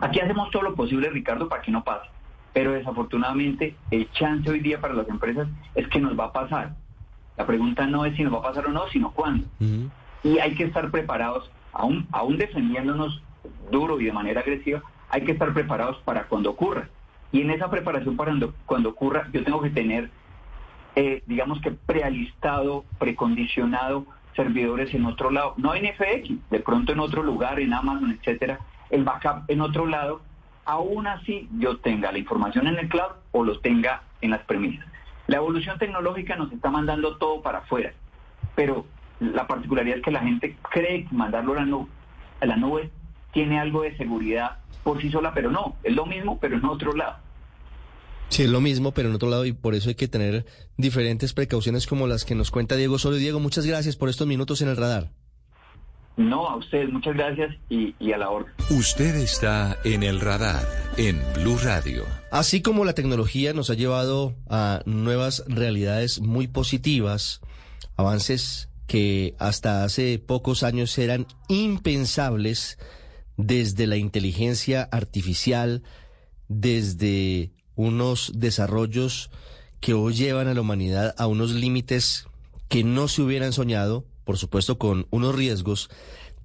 [0.02, 2.10] aquí hacemos todo lo posible, Ricardo, para que no pase.
[2.54, 6.74] Pero desafortunadamente, el chance hoy día para las empresas es que nos va a pasar.
[7.38, 9.46] La pregunta no es si nos va a pasar o no, sino cuándo.
[10.24, 13.22] Y hay que estar preparados, aún, aún defendiéndonos
[13.70, 16.90] duro y de manera agresiva, hay que estar preparados para cuando ocurra.
[17.32, 20.10] Y en esa preparación para cuando, cuando ocurra, yo tengo que tener,
[20.96, 27.00] eh, digamos que prealistado, precondicionado servidores en otro lado, no en FX, de pronto en
[27.00, 30.22] otro lugar, en Amazon, etcétera, el backup en otro lado,
[30.66, 34.86] aún así yo tenga la información en el cloud o lo tenga en las premisas.
[35.28, 37.94] La evolución tecnológica nos está mandando todo para afuera,
[38.56, 38.86] pero
[39.20, 41.90] la particularidad es que la gente cree que mandarlo a la nube,
[42.42, 42.90] a la nube
[43.32, 46.94] tiene algo de seguridad por sí sola, pero no, es lo mismo, pero en otro
[46.94, 47.18] lado.
[48.32, 50.46] Sí, es lo mismo, pero en otro lado, y por eso hay que tener
[50.78, 53.18] diferentes precauciones como las que nos cuenta Diego Solo.
[53.18, 55.12] Diego, muchas gracias por estos minutos en el radar.
[56.16, 58.54] No, a ustedes, muchas gracias y, y a la orden.
[58.70, 60.66] Usted está en el radar
[60.96, 62.06] en Blue Radio.
[62.32, 67.42] Así como la tecnología nos ha llevado a nuevas realidades muy positivas,
[67.98, 72.80] avances que hasta hace pocos años eran impensables
[73.36, 75.84] desde la inteligencia artificial,
[76.48, 79.30] desde unos desarrollos
[79.80, 82.28] que hoy llevan a la humanidad a unos límites
[82.70, 85.90] que no se hubieran soñado, por supuesto con unos riesgos,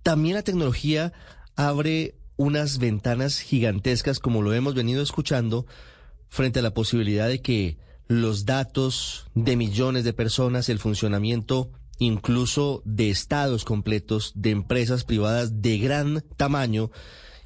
[0.03, 1.13] también la tecnología
[1.55, 5.67] abre unas ventanas gigantescas, como lo hemos venido escuchando,
[6.29, 12.83] frente a la posibilidad de que los datos de millones de personas, el funcionamiento incluso
[12.85, 16.91] de estados completos, de empresas privadas de gran tamaño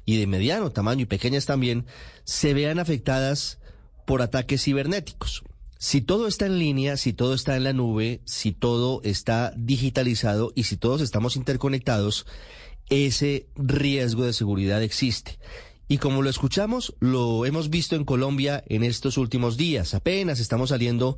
[0.05, 1.85] y de mediano tamaño y pequeñas también,
[2.25, 3.59] se vean afectadas
[4.05, 5.43] por ataques cibernéticos.
[5.77, 10.51] Si todo está en línea, si todo está en la nube, si todo está digitalizado
[10.55, 12.27] y si todos estamos interconectados,
[12.89, 15.39] ese riesgo de seguridad existe.
[15.87, 19.93] Y como lo escuchamos, lo hemos visto en Colombia en estos últimos días.
[19.93, 21.17] Apenas estamos saliendo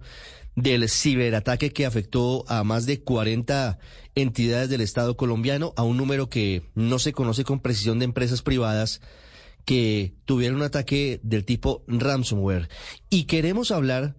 [0.56, 3.78] del ciberataque que afectó a más de 40
[4.15, 8.41] entidades del Estado colombiano, a un número que no se conoce con precisión de empresas
[8.41, 9.02] privadas
[9.65, 12.69] que tuvieron un ataque del tipo ransomware.
[13.10, 14.15] Y queremos hablar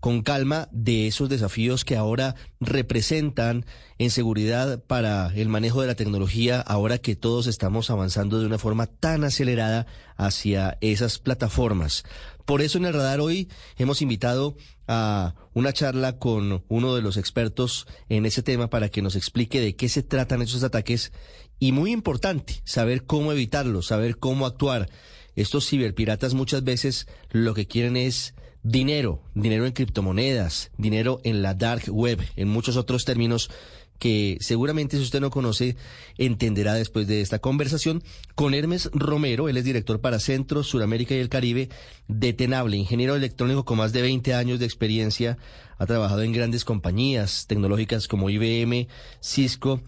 [0.00, 3.66] con calma de esos desafíos que ahora representan
[3.98, 8.58] en seguridad para el manejo de la tecnología, ahora que todos estamos avanzando de una
[8.58, 12.04] forma tan acelerada hacia esas plataformas.
[12.46, 14.56] Por eso en el radar hoy hemos invitado
[14.88, 19.60] a una charla con uno de los expertos en ese tema para que nos explique
[19.60, 21.12] de qué se tratan esos ataques
[21.60, 24.88] y muy importante, saber cómo evitarlos, saber cómo actuar.
[25.36, 31.54] Estos ciberpiratas muchas veces lo que quieren es dinero, dinero en criptomonedas, dinero en la
[31.54, 33.50] dark web, en muchos otros términos
[33.98, 35.76] que seguramente si usted no conoce,
[36.16, 38.02] entenderá después de esta conversación,
[38.34, 41.68] con Hermes Romero, él es director para Centro, Suramérica y el Caribe
[42.08, 45.36] de Tenable, ingeniero electrónico con más de 20 años de experiencia,
[45.76, 48.88] ha trabajado en grandes compañías tecnológicas como IBM,
[49.20, 49.82] Cisco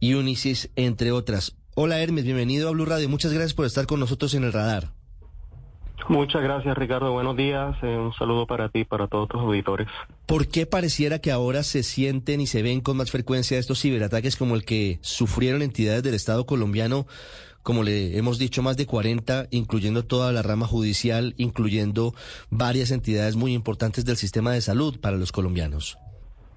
[0.00, 1.56] y Unisys, entre otras.
[1.74, 4.92] Hola Hermes, bienvenido a Blue Radio, muchas gracias por estar con nosotros en el radar.
[6.08, 7.12] Muchas gracias, Ricardo.
[7.12, 7.76] Buenos días.
[7.82, 9.88] Eh, un saludo para ti y para todos tus auditores.
[10.26, 14.36] ¿Por qué pareciera que ahora se sienten y se ven con más frecuencia estos ciberataques
[14.36, 17.06] como el que sufrieron entidades del Estado colombiano?
[17.62, 22.14] Como le hemos dicho, más de 40, incluyendo toda la rama judicial, incluyendo
[22.50, 25.98] varias entidades muy importantes del sistema de salud para los colombianos.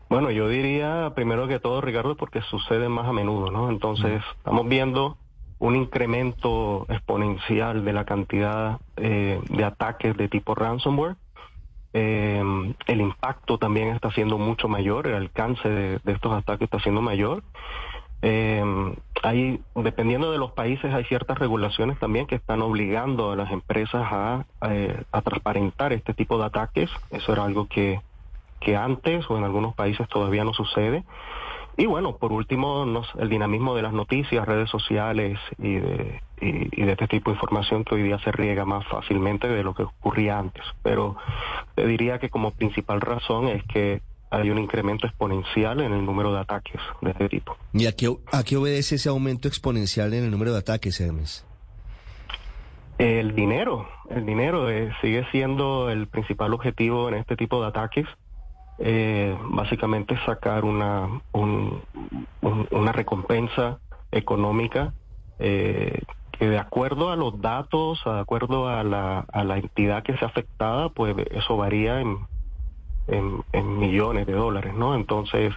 [0.10, 3.69] Bueno, yo diría primero que todo, Ricardo, porque sucede más a menudo, ¿no?
[3.69, 5.17] Entonces, estamos viendo
[5.60, 11.15] un incremento exponencial de la cantidad eh, de ataques de tipo ransomware.
[11.93, 12.41] Eh,
[12.88, 17.43] el impacto también está siendo mucho mayor, el alcance de, estos ataques está siendo mayor.
[18.24, 18.63] Eh,
[19.22, 24.08] hay, dependiendo de los países, hay ciertas regulaciones también que están obligando a las empresas
[24.10, 24.45] a,
[25.12, 26.89] a transparentar este tipo de ataques.
[27.12, 28.02] Eso era algo que,
[28.60, 31.04] que antes o en algunos países todavía no sucede.
[31.78, 32.86] Y bueno, por último,
[33.17, 37.86] el dinamismo de las noticias, redes sociales y de, y, de este tipo de información
[37.86, 40.63] que hoy día se riega más fácilmente de lo que ocurría antes.
[40.84, 41.15] Pero
[41.76, 46.34] te diría que como principal razón es que hay un incremento exponencial en el número
[46.34, 47.56] de ataques de este tipo.
[47.72, 51.45] ¿Y a qué, a qué obedece ese aumento exponencial en el número de ataques, Hermes?
[52.98, 58.06] El dinero, el dinero eh, sigue siendo el principal objetivo en este tipo de ataques
[58.79, 61.21] eh, básicamente sacar una,
[62.41, 63.79] una recompensa
[64.11, 64.93] económica
[65.37, 70.17] eh, que de acuerdo a los datos, de acuerdo a la, a la entidad que
[70.17, 72.19] sea afectada, pues eso varía en,
[73.07, 74.95] en, millones de dólares, ¿no?
[74.95, 75.53] Entonces,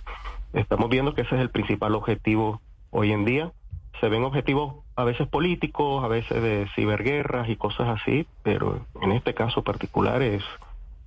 [0.52, 3.52] estamos viendo que ese es el principal objetivo hoy en día.
[4.00, 9.12] Se ven objetivos a veces políticos, a veces de ciberguerras y cosas así, pero en
[9.12, 10.42] este caso particular es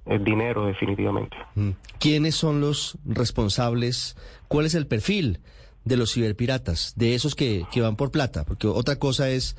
[0.06, 1.36] el dinero definitivamente.
[1.56, 1.72] Mm.
[2.00, 4.16] ¿Quiénes son los responsables?
[4.48, 5.40] ¿Cuál es el perfil
[5.84, 6.94] de los ciberpiratas?
[6.96, 9.56] De esos que, que van por plata, porque otra cosa es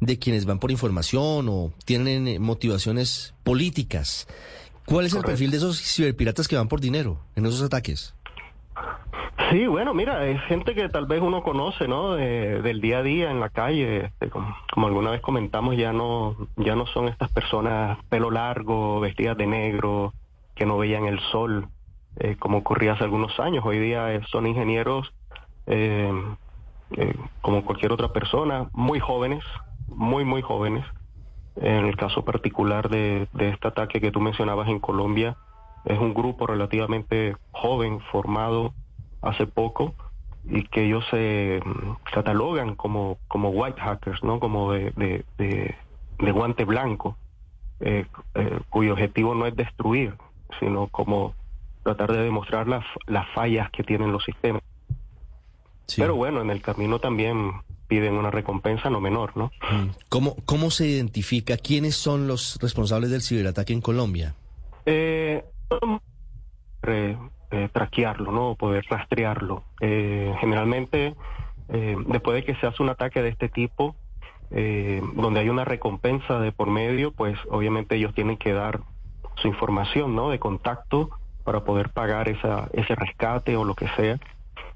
[0.00, 4.26] de quienes van por información o tienen eh, motivaciones políticas.
[4.84, 8.14] ¿Cuál es el perfil de esos ciberpiratas que van por dinero en esos ataques?
[9.50, 12.14] Sí, bueno, mira, es gente que tal vez uno conoce, ¿no?
[12.14, 16.74] del día a día en la calle, este, como, alguna vez comentamos, ya no, ya
[16.74, 20.14] no son estas personas pelo largo, vestidas de negro,
[20.54, 21.68] que no veían el sol,
[22.18, 23.64] eh, como ocurría hace algunos años.
[23.64, 25.12] Hoy día eh, son ingenieros
[25.66, 26.12] eh,
[27.40, 29.44] como cualquier otra persona, muy jóvenes,
[29.88, 30.84] muy, muy jóvenes.
[31.56, 35.36] En el caso particular de, de este ataque que tú mencionabas en Colombia,
[35.84, 38.74] es un grupo relativamente joven, formado
[39.20, 39.94] hace poco
[40.44, 44.40] y que ellos se mm, catalogan como, como white hackers, ¿no?
[44.40, 45.74] Como de, de,
[46.32, 47.16] guante blanco,
[47.80, 50.14] eh, eh, cuyo objetivo no es destruir,
[50.60, 51.34] sino como
[51.82, 54.62] tratar de demostrar las, las fallas que tienen los sistemas.
[55.96, 57.52] Pero bueno, en el camino también
[57.88, 59.52] piden una recompensa no menor, ¿no?
[59.70, 59.88] Mm.
[60.08, 64.34] ¿Cómo, ¿Cómo se identifica quiénes son los responsables del ciberataque en Colombia?
[64.86, 65.44] Eh,
[67.52, 68.54] eh, traquearlo, ¿no?
[68.54, 69.62] Poder rastrearlo.
[69.80, 71.14] Eh, generalmente,
[71.68, 73.94] eh, después de que se hace un ataque de este tipo,
[75.14, 78.80] donde hay una recompensa de por medio, pues obviamente ellos tienen que dar
[79.36, 80.28] su información, ¿no?
[80.28, 81.08] De contacto
[81.42, 84.18] para poder pagar esa, ese rescate o lo que sea.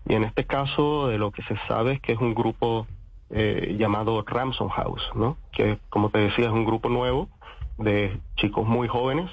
[0.09, 2.87] Y en este caso, de lo que se sabe es que es un grupo
[3.31, 5.37] llamado Ramson House, ¿no?
[5.53, 7.29] Que, como te decía, es un grupo nuevo
[7.77, 9.31] de chicos muy jóvenes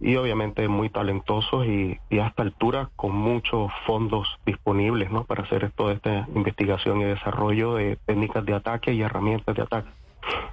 [0.00, 5.24] y obviamente muy talentosos y, y, a esta altura con muchos fondos disponibles ¿no?
[5.24, 9.88] para hacer toda esta investigación y desarrollo de técnicas de ataque y herramientas de ataque.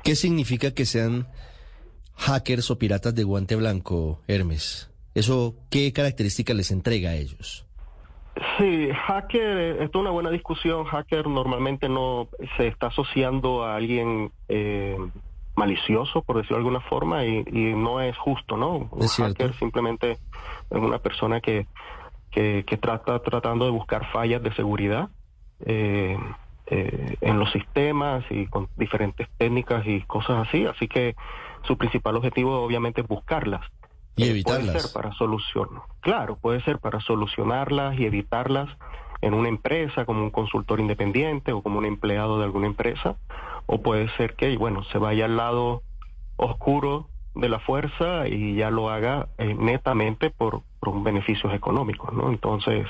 [0.03, 1.27] ¿Qué significa que sean
[2.15, 4.91] hackers o piratas de guante blanco, Hermes?
[5.13, 7.65] ¿Eso qué características les entrega a ellos?
[8.57, 10.83] Sí, hacker, esto es una buena discusión.
[10.83, 12.27] Hacker normalmente no
[12.57, 14.97] se está asociando a alguien eh,
[15.55, 17.43] malicioso, por decirlo de alguna forma, y,
[17.75, 18.89] no es justo, ¿no?
[18.91, 21.67] Un hacker simplemente es una persona que,
[22.31, 25.09] que, trata tratando de buscar fallas de seguridad
[25.65, 26.17] eh,
[26.67, 31.15] eh, en los sistemas y con diferentes técnicas y cosas así, así que
[31.63, 33.61] su principal objetivo obviamente es buscarlas.
[34.17, 34.67] Y evitarlas.
[34.67, 38.69] Puede ser para solucionar, claro, puede ser para solucionarlas y evitarlas
[39.21, 43.15] en una empresa como un consultor independiente o como un empleado de alguna empresa
[43.65, 45.83] o puede ser que, bueno, se vaya al lado
[46.37, 52.29] oscuro de la fuerza y ya lo haga eh, netamente por, por beneficios económicos, ¿no?
[52.29, 52.87] Entonces,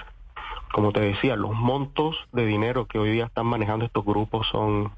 [0.72, 4.92] como te decía, los montos de dinero que hoy día están manejando estos grupos son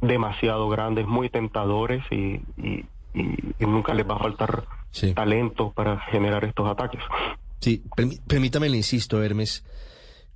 [0.00, 2.84] demasiado grandes, muy tentadores y, y,
[3.60, 4.64] nunca les va a faltar
[5.14, 7.00] talento para generar estos ataques.
[7.60, 7.84] Sí,
[8.26, 9.64] permítame le insisto, Hermes.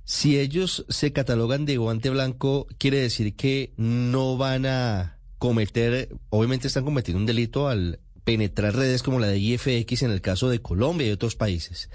[0.09, 6.67] Si ellos se catalogan de guante blanco, quiere decir que no van a cometer, obviamente
[6.67, 10.61] están cometiendo un delito al penetrar redes como la de IFX en el caso de
[10.61, 11.89] Colombia y otros países.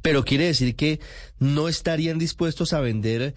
[0.00, 1.00] Pero quiere decir que
[1.38, 3.34] no estarían dispuestos a vender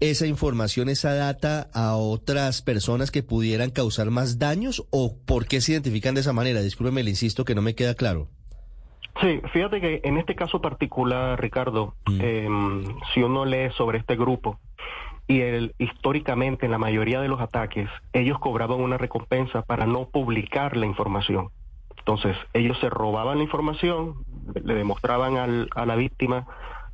[0.00, 5.60] esa información, esa data a otras personas que pudieran causar más daños o por qué
[5.60, 6.62] se identifican de esa manera?
[6.62, 8.30] Discúlpeme, le insisto que no me queda claro.
[9.20, 12.20] Sí, fíjate que en este caso particular, Ricardo, mm.
[12.20, 14.58] em, si uno lee sobre este grupo
[15.26, 20.08] y el, históricamente en la mayoría de los ataques, ellos cobraban una recompensa para no
[20.08, 21.50] publicar la información.
[21.98, 26.46] Entonces, ellos se robaban la información, le demostraban al, a la víctima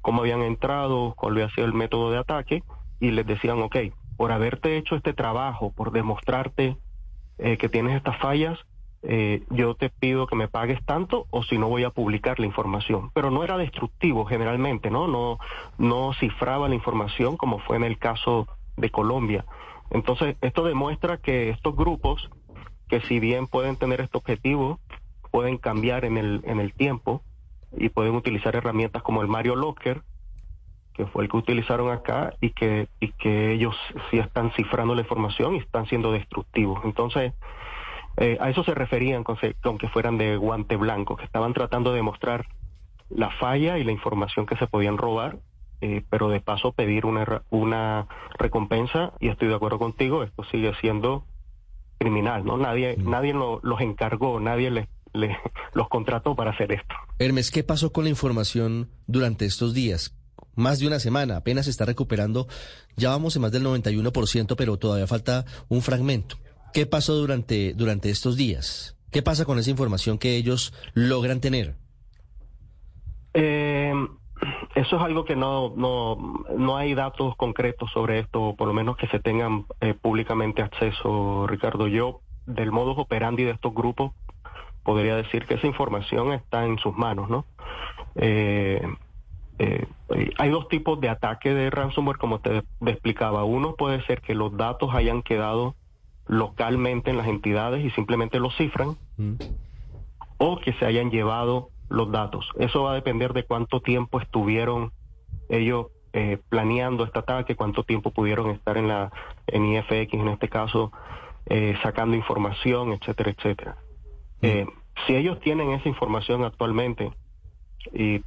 [0.02, 2.62] cómo habían entrado, cuál había sido el método de ataque,
[3.00, 3.76] y les decían, ok,
[4.16, 6.76] por haberte hecho este trabajo, por demostrarte
[7.38, 8.58] eh, que tienes estas fallas,
[9.08, 12.46] eh, yo te pido que me pagues tanto o si no voy a publicar la
[12.46, 13.10] información.
[13.14, 15.06] Pero no era destructivo generalmente, ¿no?
[15.06, 15.38] No,
[15.78, 19.44] no cifraba la información como fue en el caso de Colombia.
[19.90, 22.28] Entonces, esto demuestra que estos grupos,
[22.88, 24.80] que si bien pueden tener este objetivo,
[25.30, 27.22] pueden cambiar en el, en el tiempo
[27.76, 30.02] y pueden utilizar herramientas como el Mario Locker,
[30.94, 33.76] que fue el que utilizaron acá y que, y que ellos
[34.10, 36.80] sí están cifrando la información y están siendo destructivos.
[36.84, 37.34] Entonces,
[38.16, 42.02] eh, a eso se referían con, que fueran de guante blanco, que estaban tratando de
[42.02, 42.46] mostrar
[43.10, 45.38] la falla y la información que se podían robar,
[45.80, 48.06] eh, pero de paso pedir una, una
[48.38, 51.24] recompensa, y estoy de acuerdo contigo, esto sigue siendo
[51.98, 52.56] criminal, ¿no?
[52.56, 53.10] Nadie, mm.
[53.10, 54.88] nadie los encargó, nadie les,
[55.74, 56.94] los contrató para hacer esto.
[57.18, 60.14] Hermes, ¿qué pasó con la información durante estos días?
[60.54, 62.48] Más de una semana, apenas se está recuperando,
[62.96, 66.38] ya vamos en más del 91%, pero todavía falta un fragmento.
[66.76, 68.98] ¿Qué pasó durante, durante estos días?
[69.10, 71.74] ¿Qué pasa con esa información que ellos logran tener?
[73.32, 73.94] Eh,
[74.74, 78.98] eso es algo que no, no, no hay datos concretos sobre esto, por lo menos
[78.98, 81.88] que se tengan eh, públicamente acceso, Ricardo.
[81.88, 84.12] Yo, del modus operandi de estos grupos,
[84.82, 87.46] podría decir que esa información está en sus manos, ¿no?
[88.16, 88.86] Eh,
[90.36, 93.44] hay dos tipos de ataque de ransomware, como te explicaba.
[93.44, 95.74] Uno puede ser que los datos hayan quedado
[96.26, 99.34] localmente en las entidades y simplemente los cifran, mm.
[100.38, 102.48] o que se hayan llevado los datos.
[102.58, 104.92] Eso va a depender de cuánto tiempo estuvieron
[105.48, 109.12] ellos eh, planeando este ataque, cuánto tiempo pudieron estar en la
[109.46, 110.90] en IFX, en este caso,
[111.46, 113.76] eh, sacando información, etcétera, etcétera.
[114.40, 114.46] Mm.
[114.46, 114.66] Eh,
[115.06, 117.12] si ellos tienen esa información actualmente
[117.92, 118.22] y,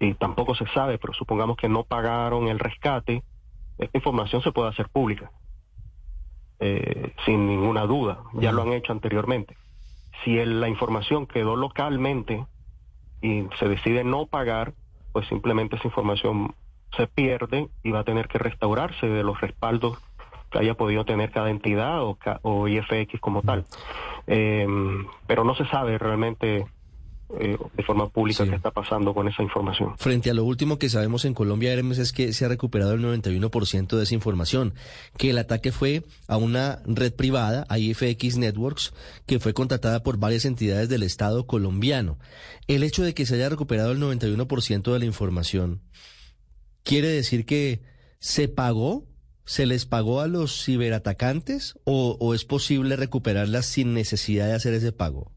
[0.00, 3.22] y tampoco se sabe, pero supongamos que no pagaron el rescate,
[3.78, 5.30] esta información se puede hacer pública.
[6.60, 9.56] Eh, sin ninguna duda, ya lo han hecho anteriormente.
[10.22, 12.46] Si la información quedó localmente
[13.20, 14.72] y se decide no pagar,
[15.12, 16.54] pues simplemente esa información
[16.96, 19.98] se pierde y va a tener que restaurarse de los respaldos
[20.50, 23.64] que haya podido tener cada entidad o, o IFX como tal.
[24.26, 24.66] Eh,
[25.26, 26.66] pero no se sabe realmente
[27.40, 29.96] eh, de forma pública qué está pasando con esa información.
[29.96, 33.02] Frente a lo último que sabemos en Colombia, Hermes, es que se ha recuperado el
[33.02, 34.74] 91% de esa información,
[35.16, 38.92] que el ataque fue a una red privada, a IFX Networks,
[39.26, 42.18] que fue contratada por varias entidades del Estado colombiano.
[42.66, 45.80] El hecho de que se haya recuperado el 91% de la información,
[46.82, 47.82] ¿quiere decir que
[48.18, 49.06] se pagó?
[49.46, 54.74] ¿Se les pagó a los ciberatacantes o, o es posible recuperarla sin necesidad de hacer
[54.74, 55.33] ese pago?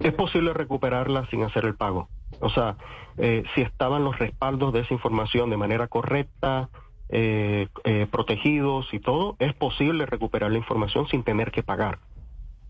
[0.00, 2.08] Es posible recuperarla sin hacer el pago.
[2.40, 2.76] O sea,
[3.18, 6.70] eh, si estaban los respaldos de esa información de manera correcta,
[7.10, 11.98] eh, eh, protegidos y todo, es posible recuperar la información sin tener que pagar.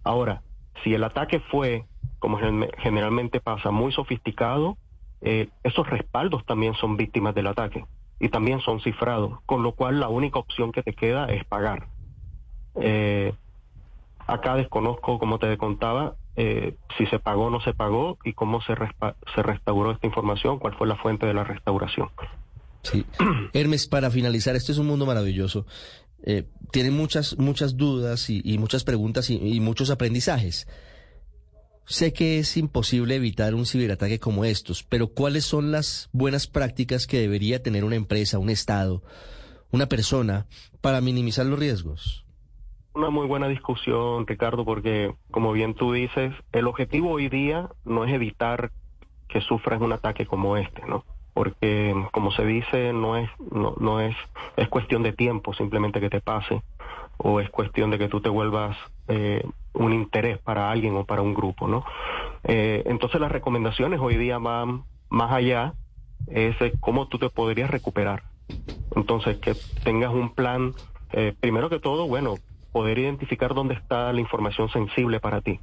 [0.03, 0.43] Ahora,
[0.83, 1.85] si el ataque fue,
[2.19, 2.39] como
[2.79, 4.77] generalmente pasa, muy sofisticado,
[5.21, 7.85] esos respaldos también son víctimas del ataque
[8.19, 11.89] y también son cifrados, con lo cual la única opción que te queda es pagar.
[14.27, 18.61] acá desconozco, como te contaba, eh, si se pagó o no se pagó y cómo
[18.63, 18.75] se,
[19.35, 22.09] se restauró esta información, cuál fue la fuente de la restauración.
[22.83, 23.05] Sí.
[23.53, 25.67] Hermes, para finalizar, este es un mundo maravilloso.
[26.23, 30.67] Eh, tiene muchas, muchas dudas y, muchas preguntas y, muchos aprendizajes.
[31.87, 37.07] Sé que es imposible evitar un ciberataque como estos, pero ¿cuáles son las buenas prácticas
[37.07, 39.03] que debería tener una empresa, un Estado,
[39.73, 40.47] una persona
[40.81, 42.25] para minimizar los riesgos?
[42.95, 48.05] Una muy buena discusión, Ricardo, porque como bien tú dices, el objetivo hoy día no
[48.05, 48.71] es evitar
[49.29, 51.05] que sufras un ataque como este, ¿no?
[51.33, 54.17] porque como se dice no es no, no es
[54.57, 56.61] es cuestión de tiempo simplemente que te pase
[57.19, 58.77] o es cuestión de que tú te vuelvas
[59.09, 61.85] eh, un interés para alguien o para un grupo, ¿no?
[62.45, 65.75] Eh, entonces las recomendaciones hoy día van más allá,
[66.29, 68.23] es cómo tú te podrías recuperar.
[68.97, 70.73] Entonces que tengas un plan,
[71.13, 72.37] eh, primero que todo, bueno,
[72.73, 75.61] poder identificar dónde está la información sensible para ti.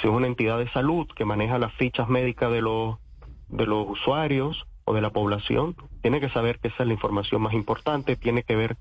[0.00, 2.96] Si es una entidad de salud que maneja las fichas médicas de los,
[3.48, 7.42] de los usuarios o de la población, tiene que saber que esa es la información
[7.42, 8.76] más importante, tiene que ver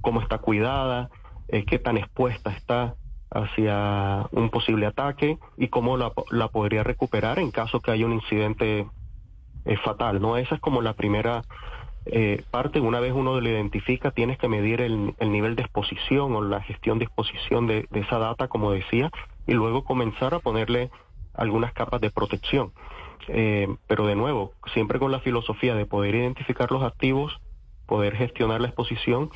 [0.00, 1.10] cómo está cuidada,
[1.48, 2.96] eh, qué tan expuesta está
[3.30, 8.12] hacia un posible ataque y cómo la, la podría recuperar en caso que haya un
[8.12, 8.86] incidente
[9.64, 10.20] eh, fatal.
[10.20, 10.36] ¿no?
[10.36, 11.42] Esa es como la primera
[12.06, 12.80] eh, parte.
[12.80, 16.62] Una vez uno lo identifica, tienes que medir el, el nivel de exposición o la
[16.62, 19.10] gestión de exposición de, de, esa data, como decía,
[19.46, 20.90] y luego comenzar a ponerle
[21.34, 22.72] algunas capas de protección.
[23.28, 27.40] Eh, pero de nuevo, siempre con la filosofía de poder identificar los activos,
[27.86, 29.30] poder gestionar la exposición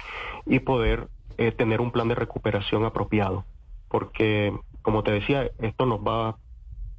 [0.47, 1.09] y poder
[1.39, 3.45] eh, tener un plan de recuperación apropiado,
[3.89, 4.53] porque
[4.83, 6.37] como te decía, esto nos va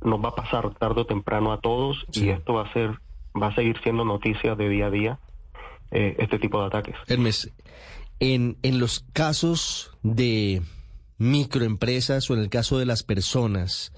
[0.04, 2.98] nos va a pasar tarde o temprano a todos y esto va a ser
[3.40, 5.20] va a seguir siendo noticia de día a día
[5.92, 6.96] eh, este tipo de ataques.
[7.08, 7.52] Hermes,
[8.20, 10.62] en, en los casos de
[11.18, 13.94] microempresas o en el caso de las personas,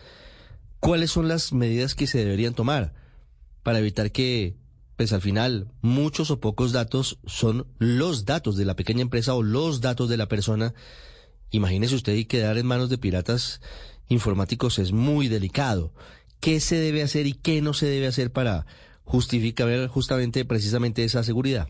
[0.79, 2.93] ¿cuáles son las medidas que se deberían tomar
[3.63, 4.55] para evitar que
[4.95, 9.41] pues al final muchos o pocos datos son los datos de la pequeña empresa o
[9.41, 10.73] los datos de la persona.
[11.49, 13.61] Imagínese usted y quedar en manos de piratas
[14.07, 15.93] informáticos es muy delicado.
[16.39, 18.65] ¿Qué se debe hacer y qué no se debe hacer para
[19.03, 21.69] justificar justamente precisamente esa seguridad?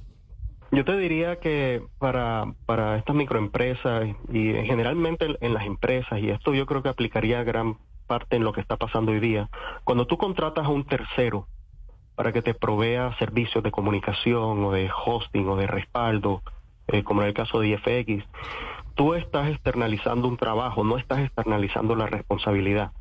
[0.74, 6.52] Yo te diría que para, para estas microempresas y generalmente en las empresas, y esto
[6.56, 9.52] yo creo que aplicaría gran parte en lo que está pasando hoy día,
[9.84, 11.46] cuando tú contratas a un tercero
[12.16, 16.42] para que te provea servicios de comunicación o de hosting o de respaldo,
[16.88, 18.26] eh, como en el caso de IFX,
[18.96, 22.94] tú estás externalizando un trabajo, no estás externalizando la responsabilidad.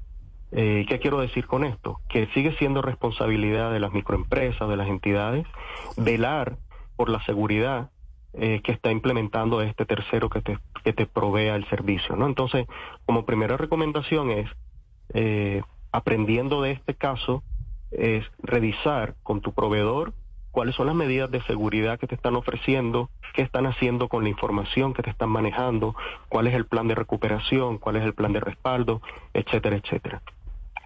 [0.51, 2.01] Eh, ¿Qué quiero decir con esto?
[2.11, 5.47] Que sigue siendo responsabilidad de las microempresas, de las entidades,
[5.97, 6.59] velar
[6.97, 7.91] por la seguridad
[8.35, 12.17] eh, que está implementando este tercero que te, que te provea el servicio.
[12.17, 12.27] ¿no?
[12.27, 12.67] Entonces,
[13.05, 14.51] como primera recomendación es,
[15.13, 17.43] eh, aprendiendo de este caso,
[17.91, 20.15] es revisar con tu proveedor
[20.51, 24.29] cuáles son las medidas de seguridad que te están ofreciendo, qué están haciendo con la
[24.29, 25.95] información que te están manejando,
[26.29, 29.03] cuál es el plan de recuperación, cuál es el plan de respaldo,
[29.35, 30.23] etcétera, etcétera.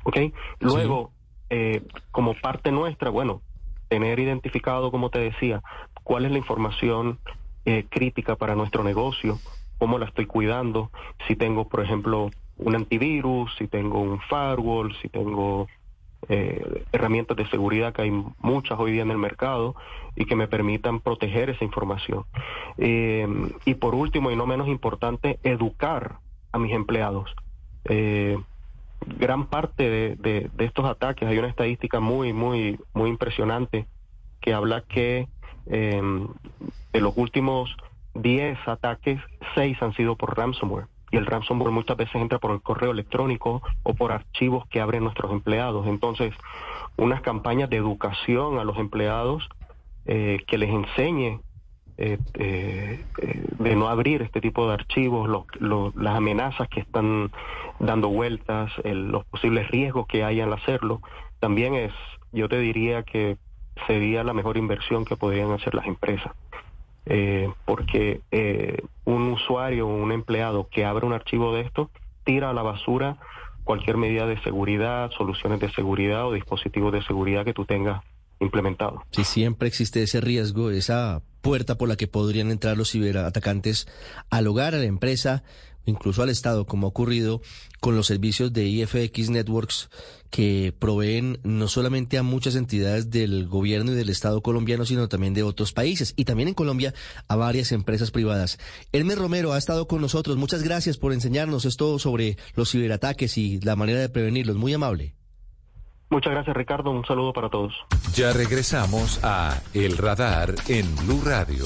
[0.05, 0.19] ¿Ok?
[0.61, 1.11] Luego,
[1.51, 1.83] eh,
[2.13, 3.43] como parte nuestra, bueno,
[3.89, 5.63] tener identificado, como te decía,
[6.07, 7.19] cuál es la información
[7.65, 9.41] eh, crítica para nuestro negocio,
[9.79, 10.93] cómo la estoy cuidando,
[11.27, 15.67] si tengo, por ejemplo, un antivirus, si tengo un firewall, si tengo
[16.29, 19.75] eh, herramientas de seguridad que hay muchas hoy día en el mercado
[20.15, 22.23] y que me permitan proteger esa información.
[22.79, 23.27] Eh,
[23.65, 26.19] y por último, y no menos importante, educar
[26.53, 27.35] a mis empleados.
[27.87, 28.39] Eh,
[29.19, 33.87] gran parte de, de, de, estos ataques, hay una estadística muy, muy, muy impresionante
[34.41, 35.27] que habla que
[35.67, 36.01] eh,
[36.93, 37.77] de los últimos
[38.15, 39.21] 10 ataques,
[39.55, 43.63] 6 han sido por ransomware y el ransomware muchas veces entra por el correo electrónico
[43.83, 45.87] o por archivos que abren nuestros empleados.
[45.87, 46.35] Entonces,
[46.97, 49.49] unas campañas de educación a los empleados
[50.07, 51.41] eh, que les enseñe
[51.99, 53.05] eh, eh,
[53.59, 55.29] de no abrir este tipo de archivos,
[55.61, 57.31] las amenazas que están
[57.79, 61.01] dando vueltas, los posibles riesgos que hay al hacerlo,
[61.39, 61.93] también es,
[62.33, 63.37] yo te diría que
[63.87, 66.33] sería la mejor inversión que podrían hacer las empresas
[67.07, 71.91] eh, porque eh, un usuario o un empleado que abre un archivo de esto
[72.25, 73.17] tira a la basura
[73.63, 78.03] cualquier medida de seguridad, soluciones de seguridad o dispositivos de seguridad que tú tengas
[78.41, 79.03] implementado.
[79.11, 83.89] Si siempre existe ese riesgo, esa puerta por la que podrían entrar los ciberatacantes
[84.31, 85.43] al hogar, a la empresa,
[85.87, 87.41] incluso al Estado, como ha ocurrido
[87.81, 89.89] con los servicios de IFX Networks
[90.31, 95.35] que proveen no solamente a muchas entidades del gobierno y del Estado colombiano, sino también
[95.35, 96.93] de otros países y también en Colombia
[97.29, 98.59] a varias empresas privadas.
[98.93, 100.37] Hermes Romero ha estado con nosotros.
[100.37, 104.57] Muchas gracias por enseñarnos esto sobre los ciberataques y la manera de prevenirlos.
[104.57, 105.15] Muy amable.
[106.09, 107.75] Muchas gracias Ricardo, un saludo para todos.
[108.15, 111.65] Ya regresamos a El Radar en Blue Radio.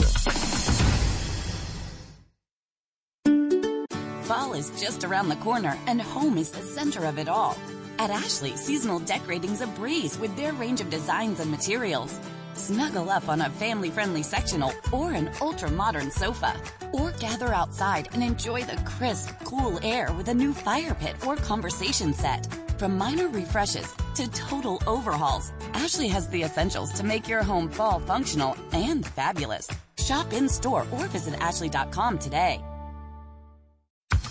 [4.61, 7.57] Is just around the corner and home is the center of it all.
[7.99, 12.21] At Ashley, seasonal decorating's a breeze with their range of designs and materials.
[12.55, 16.55] Snuggle up on a family-friendly sectional or an ultra-modern sofa.
[16.93, 21.37] Or gather outside and enjoy the crisp, cool air with a new fire pit or
[21.37, 22.47] conversation set.
[22.79, 27.71] From minor refreshes to to total overhauls, Ashley has the essentials to make your home
[27.71, 29.67] fall functional and fabulous.
[29.97, 32.61] Shop in store or visit ashley.com today.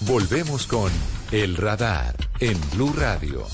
[0.01, 0.89] Volvemos con
[1.31, 3.45] El Radar en Blue Radio.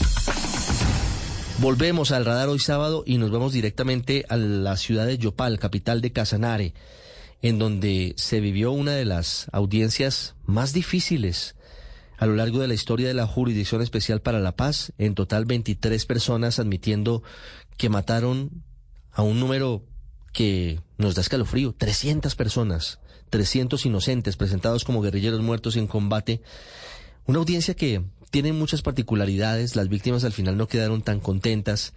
[1.58, 6.02] Volvemos al radar hoy sábado y nos vamos directamente a la ciudad de Yopal, capital
[6.02, 6.76] de Casanare,
[7.42, 11.56] en donde se vivió una de las audiencias más difíciles
[12.18, 14.94] a lo largo de la historia de la Jurisdicción Especial para la Paz.
[15.00, 17.24] En total 23 personas admitiendo
[17.76, 18.64] que mataron
[19.12, 19.84] a un número
[20.32, 23.00] que nos da escalofrío, 300 personas,
[23.30, 26.42] 300 inocentes presentados como guerrilleros muertos en combate.
[27.26, 28.02] Una audiencia que
[28.32, 31.94] tiene muchas particularidades, las víctimas al final no quedaron tan contentas,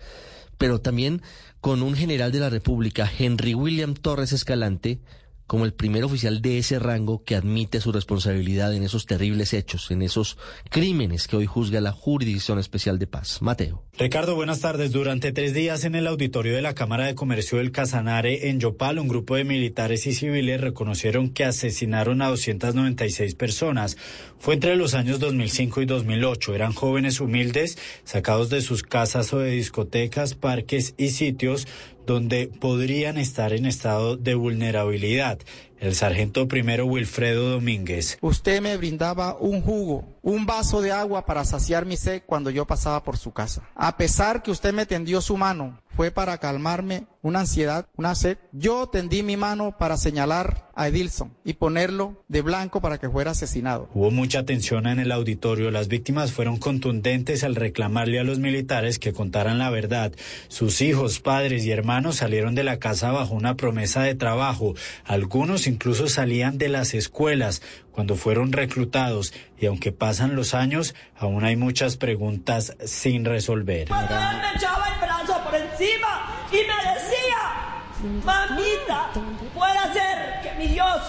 [0.57, 1.23] pero también
[1.61, 5.01] con un general de la República, Henry William Torres Escalante,
[5.49, 9.91] como el primer oficial de ese rango que admite su responsabilidad en esos terribles hechos,
[9.91, 10.37] en esos
[10.71, 13.41] crímenes que hoy juzga la Jurisdicción Especial de Paz.
[13.41, 13.83] Mateo.
[13.99, 14.93] Ricardo, buenas tardes.
[14.93, 18.99] Durante tres días en el auditorio de la Cámara de Comercio del Casanare en Yopal,
[18.99, 23.97] un grupo de militares y civiles reconocieron que asesinaron a 296 personas.
[24.39, 26.55] Fue entre los años 2005 y 2008.
[26.55, 31.67] Eran jóvenes humildes, sacados de sus casas o de discotecas, parques y sitios
[32.09, 35.39] donde podrían estar en estado de vulnerabilidad.
[35.81, 38.19] El sargento primero Wilfredo Domínguez.
[38.21, 42.67] Usted me brindaba un jugo, un vaso de agua para saciar mi sed cuando yo
[42.67, 43.63] pasaba por su casa.
[43.77, 48.39] A pesar que usted me tendió su mano, fue para calmarme una ansiedad, una sed.
[48.53, 53.33] Yo tendí mi mano para señalar a Edilson y ponerlo de blanco para que fuera
[53.33, 53.89] asesinado.
[53.95, 55.73] Hubo mucha tensión en el auditorio.
[55.73, 60.13] Las víctimas fueron contundentes al reclamarle a los militares que contaran la verdad.
[60.47, 64.75] Sus hijos, padres y hermanos salieron de la casa bajo una promesa de trabajo.
[65.05, 67.63] Algunos incluso salían de las escuelas
[67.93, 73.89] cuando fueron reclutados y aunque pasan los años, aún hay muchas preguntas sin resolver.
[73.89, 79.11] Él me echaba el brazo por encima y me decía, mamita,
[79.55, 81.01] puede ser que mi Dios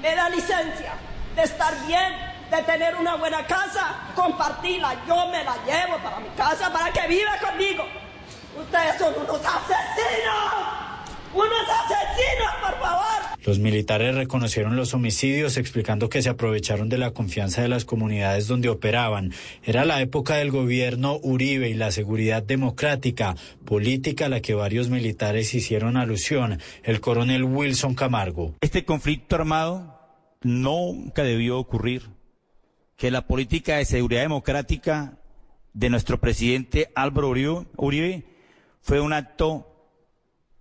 [0.00, 0.92] me da licencia
[1.34, 2.12] de estar bien,
[2.50, 7.06] de tener una buena casa, compartirla, yo me la llevo para mi casa para que
[7.08, 7.84] viva conmigo.
[8.56, 10.93] Ustedes son unos asesinos.
[11.34, 13.04] ¡Unos asesinos, por favor!
[13.44, 18.46] Los militares reconocieron los homicidios explicando que se aprovecharon de la confianza de las comunidades
[18.46, 19.32] donde operaban.
[19.64, 24.88] Era la época del gobierno Uribe y la seguridad democrática, política a la que varios
[24.88, 26.60] militares hicieron alusión.
[26.84, 28.54] El coronel Wilson Camargo.
[28.60, 30.00] Este conflicto armado
[30.42, 32.10] nunca debió ocurrir.
[32.96, 35.18] Que la política de seguridad democrática
[35.72, 38.24] de nuestro presidente Álvaro Uribe, Uribe
[38.80, 39.73] fue un acto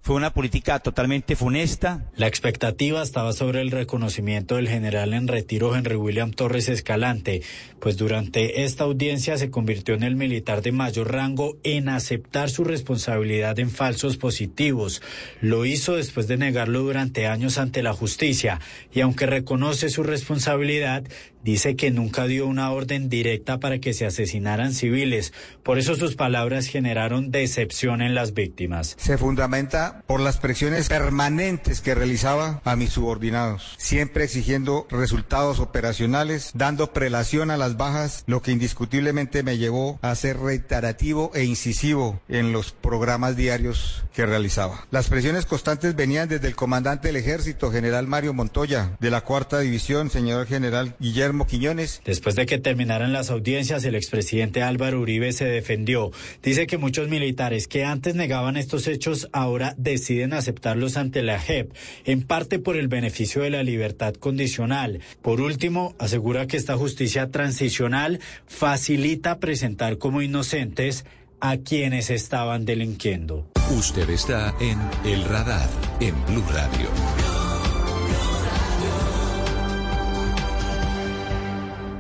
[0.04, 2.04] fue una política totalmente funesta.
[2.18, 7.42] La expectativa estaba sobre el reconocimiento del general en retiro Henry William Torres Escalante,
[7.80, 12.66] pues durante esta audiencia se convirtió en el militar de mayor rango en aceptar su
[12.66, 15.02] responsabilidad en falsos positivos.
[15.40, 18.60] Lo hizo después de negarlo durante años ante la justicia
[18.94, 21.06] y aunque reconoce su responsabilidad,
[21.44, 25.34] dice que nunca dio una orden directa para que se asesinaran civiles.
[25.62, 28.96] Por eso sus palabras generaron decepción en las víctimas.
[28.98, 36.52] Se fundamenta por las presiones permanentes que realizaba a mis subordinados, siempre exigiendo resultados operacionales,
[36.54, 42.22] dando prelación a las bajas, lo que indiscutiblemente me llevó a ser reiterativo e incisivo
[42.30, 44.88] en los programas diarios que realizaba.
[44.92, 49.60] Las presiones constantes venían desde el comandante del ejército, general Mario Montoya, de la cuarta
[49.60, 52.02] división, señor general Guillermo Quiñones.
[52.06, 56.12] Después de que terminaran las audiencias, el expresidente Álvaro Uribe se defendió.
[56.42, 61.74] Dice que muchos militares que antes negaban estos hechos ahora deciden aceptarlos ante la JEP,
[62.06, 65.02] en parte por el beneficio de la libertad condicional.
[65.22, 71.06] Por último, asegura que esta justicia transicional facilita presentar como inocentes
[71.40, 73.48] a quienes estaban delinquiendo.
[73.78, 75.70] Usted está en El Radar,
[76.00, 77.23] en Blue Radio.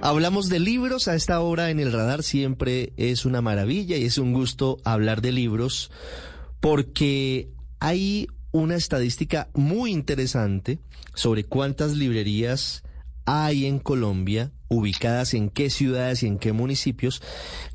[0.05, 2.23] Hablamos de libros a esta hora en el radar.
[2.23, 5.91] Siempre es una maravilla y es un gusto hablar de libros
[6.59, 7.47] porque
[7.79, 10.81] hay una estadística muy interesante
[11.13, 12.83] sobre cuántas librerías
[13.23, 17.21] hay en Colombia, ubicadas en qué ciudades y en qué municipios,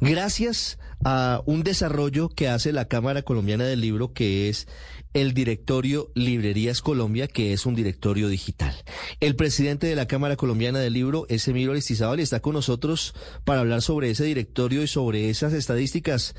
[0.00, 4.66] gracias a un desarrollo que hace la Cámara Colombiana del Libro, que es
[5.14, 8.74] el directorio Librerías Colombia, que es un directorio digital.
[9.20, 13.14] El presidente de la Cámara Colombiana del Libro es Emilio Aristizábal y está con nosotros
[13.44, 16.34] para hablar sobre ese directorio y sobre esas estadísticas.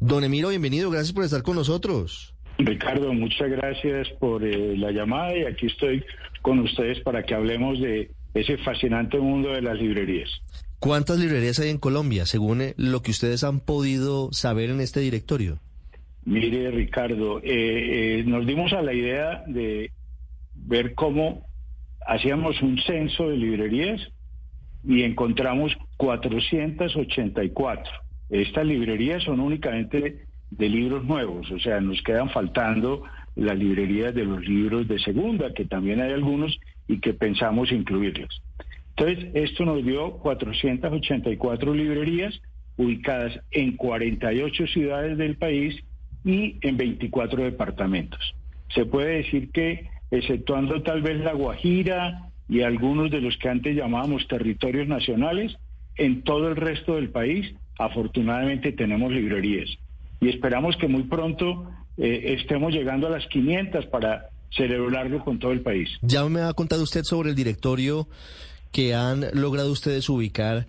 [0.00, 2.34] Don Emilio, bienvenido, gracias por estar con nosotros.
[2.58, 6.04] Ricardo, muchas gracias por eh, la llamada y aquí estoy
[6.42, 10.30] con ustedes para que hablemos de ese fascinante mundo de las librerías.
[10.78, 15.00] ¿Cuántas librerías hay en Colombia, según eh, lo que ustedes han podido saber en este
[15.00, 15.60] directorio?
[16.24, 19.90] Mire, Ricardo, eh, eh, nos dimos a la idea de
[20.54, 21.46] ver cómo
[22.06, 24.00] hacíamos un censo de librerías
[24.84, 27.92] y encontramos 484.
[28.30, 33.04] Estas librerías son únicamente de libros nuevos, o sea, nos quedan faltando
[33.34, 36.58] las librerías de los libros de segunda, que también hay algunos
[36.92, 38.42] y que pensamos incluirlas.
[38.96, 42.38] Entonces, esto nos dio 484 librerías
[42.76, 45.82] ubicadas en 48 ciudades del país
[46.24, 48.34] y en 24 departamentos.
[48.74, 53.74] Se puede decir que, exceptuando tal vez La Guajira y algunos de los que antes
[53.74, 55.56] llamábamos territorios nacionales,
[55.96, 59.70] en todo el resto del país, afortunadamente tenemos librerías.
[60.20, 65.52] Y esperamos que muy pronto eh, estemos llegando a las 500 para celebrarlo con todo
[65.52, 65.88] el país.
[66.02, 68.08] Ya me ha contado usted sobre el directorio
[68.70, 70.66] que han logrado ustedes ubicar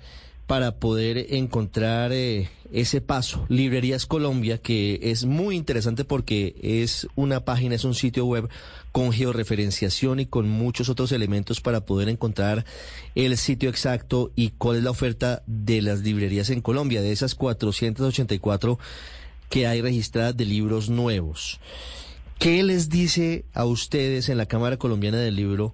[0.47, 3.45] para poder encontrar eh, ese paso.
[3.49, 8.49] Librerías Colombia, que es muy interesante porque es una página, es un sitio web
[8.91, 12.65] con georreferenciación y con muchos otros elementos para poder encontrar
[13.15, 17.35] el sitio exacto y cuál es la oferta de las librerías en Colombia, de esas
[17.35, 18.77] 484
[19.49, 21.59] que hay registradas de libros nuevos.
[22.39, 25.73] ¿Qué les dice a ustedes en la Cámara Colombiana del Libro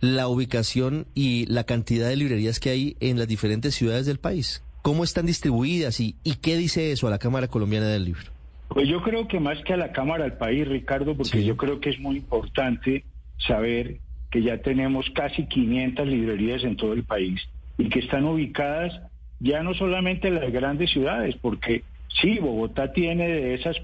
[0.00, 4.62] la ubicación y la cantidad de librerías que hay en las diferentes ciudades del país?
[4.82, 8.32] ¿Cómo están distribuidas y, y qué dice eso a la Cámara Colombiana del Libro?
[8.68, 11.80] Pues yo creo que más que a la Cámara del país, Ricardo, porque yo creo
[11.80, 13.04] que es muy importante
[13.46, 13.98] saber
[14.30, 17.40] que ya tenemos casi 500 librerías en todo el país
[17.78, 18.92] y que están ubicadas
[19.40, 21.84] ya no solamente en las grandes ciudades, porque
[22.20, 23.78] sí, Bogotá tiene de esas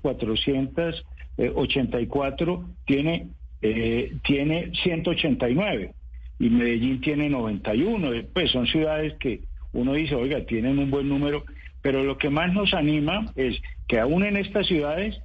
[1.36, 3.28] 484, tiene,
[3.62, 5.92] eh, tiene 189
[6.38, 8.10] y Medellín tiene 91.
[8.32, 9.40] Pues son ciudades que
[9.72, 11.44] uno dice, oiga, tienen un buen número,
[11.82, 15.20] pero lo que más nos anima es que aún en estas ciudades,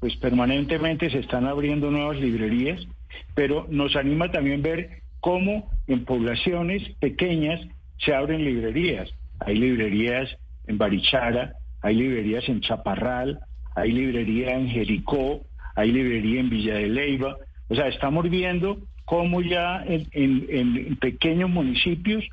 [0.00, 2.86] pues permanentemente se están abriendo nuevas librerías,
[3.34, 7.60] pero nos anima también ver cómo en poblaciones pequeñas
[7.98, 9.10] se abren librerías.
[9.40, 10.36] Hay librerías
[10.66, 13.40] en Barichara, hay librerías en Chaparral,
[13.76, 15.42] hay librería en Jericó,
[15.76, 17.36] hay librería en Villa de Leyva.
[17.68, 22.24] O sea, estamos viendo cómo ya en, pequeños municipios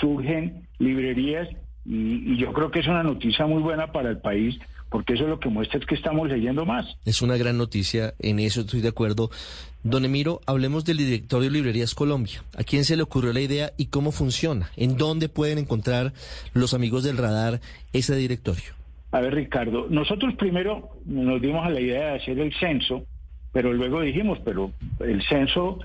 [0.00, 1.48] surgen librerías
[1.84, 4.58] y, yo creo que es una noticia muy buena para el país
[4.90, 6.86] porque eso es lo que muestra es que estamos leyendo más.
[7.04, 9.30] Es una gran noticia, en eso estoy de acuerdo.
[9.82, 12.44] Don Emiro, hablemos del directorio de Librerías Colombia.
[12.56, 14.70] ¿A quién se le ocurrió la idea y cómo funciona?
[14.76, 16.12] ¿En dónde pueden encontrar
[16.52, 17.60] los amigos del radar
[17.94, 18.81] ese directorio?
[19.12, 23.04] A ver, Ricardo, nosotros primero nos dimos a la idea de hacer el censo,
[23.52, 25.78] pero luego dijimos, pero el censo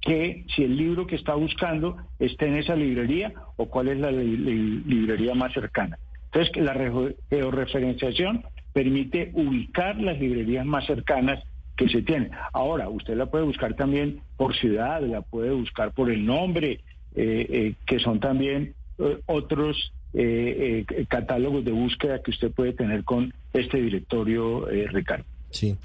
[0.00, 4.10] que si el libro que está buscando está en esa librería o cuál es la
[4.10, 5.98] librería más cercana.
[6.32, 6.74] Entonces, la
[7.28, 11.42] georreferenciación permite ubicar las librerías más cercanas
[11.76, 12.30] que se tienen.
[12.52, 16.80] Ahora, usted la puede buscar también por ciudad, la puede buscar por el nombre,
[17.14, 19.92] eh, eh, que son también eh, otros
[21.08, 25.24] catálogos de búsqueda que usted puede tener con este directorio, Ricardo.
[25.50, 25.76] Sí.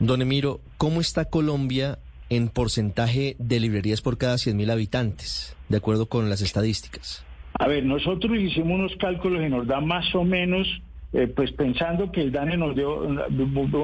[0.00, 1.98] Don Emiro, ¿cómo está Colombia
[2.30, 7.24] en porcentaje de librerías por cada 100.000 habitantes, de acuerdo con las estadísticas?
[7.54, 10.66] A ver, nosotros hicimos unos cálculos y nos da más o menos,
[11.12, 13.04] eh, pues pensando que el DANE nos dio,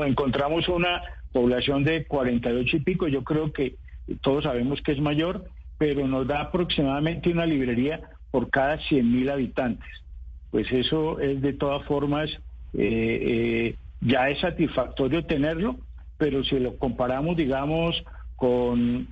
[0.04, 3.76] encontramos una población de 48 y pico, yo creo que
[4.20, 5.46] todos sabemos que es mayor,
[5.78, 9.88] pero nos da aproximadamente una librería por cada 100.000 habitantes.
[10.50, 12.30] Pues eso es de todas formas,
[12.74, 15.76] eh, eh, ya es satisfactorio tenerlo,
[16.18, 18.04] pero si lo comparamos, digamos,
[18.36, 19.08] con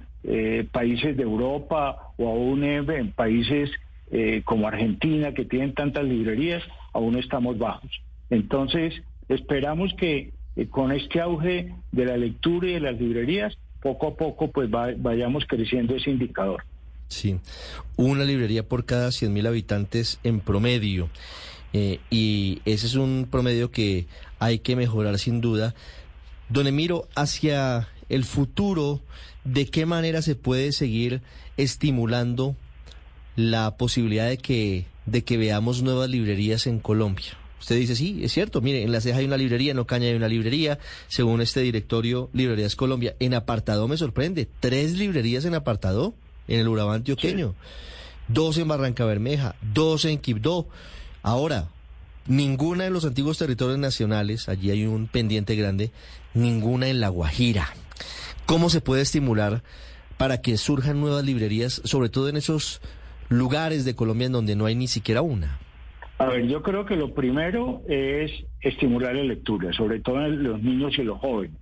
[0.71, 3.71] países de Europa o aún en países
[4.15, 6.63] eh, como Argentina, que tienen tantas librerías,
[6.93, 7.91] aún estamos bajos.
[8.29, 8.93] Entonces,
[9.31, 14.15] esperamos que eh, con este auge de la lectura y de las librerías, poco a
[14.15, 16.63] poco pues vayamos creciendo ese indicador.
[17.09, 17.41] Sí,
[17.97, 21.09] una librería por cada 100.000 habitantes en promedio.
[21.73, 24.05] Eh, y ese es un promedio que
[24.39, 25.75] hay que mejorar sin duda.
[26.51, 29.01] Don Emiro, hacia el futuro,
[29.45, 31.23] ¿de qué manera se puede seguir
[31.57, 32.55] estimulando
[33.37, 37.39] la posibilidad de que, de que veamos nuevas librerías en Colombia?
[37.59, 40.15] Usted dice, sí, es cierto, mire, en La Ceja hay una librería, en Ocaña hay
[40.15, 43.15] una librería, según este directorio Librerías Colombia.
[43.19, 46.13] En Apartado me sorprende, tres librerías en Apartado,
[46.49, 47.55] en el Urabá antioqueño,
[48.29, 50.67] dos en Barranca Bermeja, dos en Quibdó.
[51.23, 51.69] Ahora,
[52.27, 55.93] ninguna de los antiguos territorios nacionales, allí hay un pendiente grande,
[56.35, 57.73] ninguna en La Guajira.
[58.47, 59.63] ¿Cómo se puede estimular
[60.19, 62.81] para que surjan nuevas librerías, sobre todo en esos
[63.29, 65.59] lugares de Colombia en donde no hay ni siquiera una?
[66.19, 68.31] A ver, yo creo que lo primero es
[68.61, 71.59] estimular la lectura, sobre todo en los niños y los jóvenes.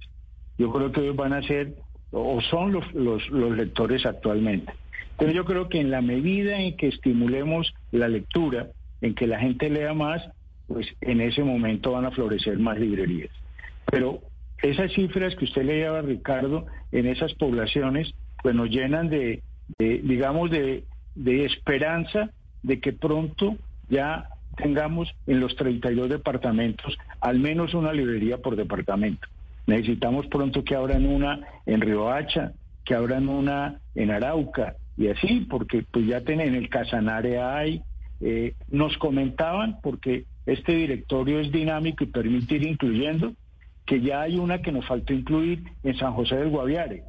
[0.59, 1.75] Yo creo que ellos van a ser
[2.11, 4.73] o son los, los, los lectores actualmente.
[5.19, 8.69] Pero yo creo que en la medida en que estimulemos la lectura,
[9.01, 10.23] en que la gente lea más,
[10.67, 13.31] pues en ese momento van a florecer más librerías.
[13.91, 14.21] Pero
[14.63, 19.43] esas cifras que usted leía, Ricardo, en esas poblaciones, pues nos llenan de,
[19.79, 20.85] digamos, de,
[21.15, 22.31] de esperanza
[22.63, 23.57] de que pronto
[23.89, 29.29] ya tengamos en los 32 departamentos al menos una librería por departamento.
[29.67, 32.53] Necesitamos pronto que abran una en Riohacha,
[32.85, 37.83] que abran una en Arauca y así, porque pues ya tienen en el Casanare hay,
[38.21, 43.33] eh, nos comentaban, porque este directorio es dinámico y permite ir incluyendo,
[43.91, 47.03] que ya hay una que nos faltó incluir en San José del Guaviare.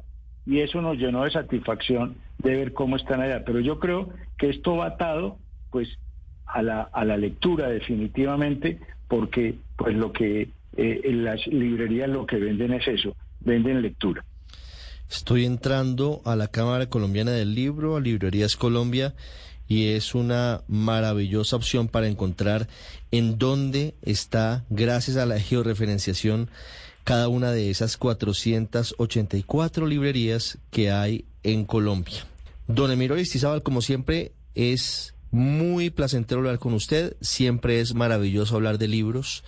[0.44, 3.44] Y eso nos llenó de satisfacción de ver cómo están allá.
[3.44, 5.38] Pero yo creo que esto va atado,
[5.70, 5.88] pues,
[6.44, 12.38] a la, a la lectura definitivamente, porque pues lo que eh, las librerías lo que
[12.38, 14.24] venden es eso, venden lectura.
[15.08, 19.14] Estoy entrando a la Cámara Colombiana del Libro, a Librerías Colombia,
[19.72, 22.68] y es una maravillosa opción para encontrar
[23.10, 26.50] en dónde está, gracias a la georreferenciación,
[27.04, 32.26] cada una de esas 484 librerías que hay en Colombia.
[32.66, 38.76] Don Emiro Aristizábal, como siempre, es muy placentero hablar con usted, siempre es maravilloso hablar
[38.76, 39.42] de libros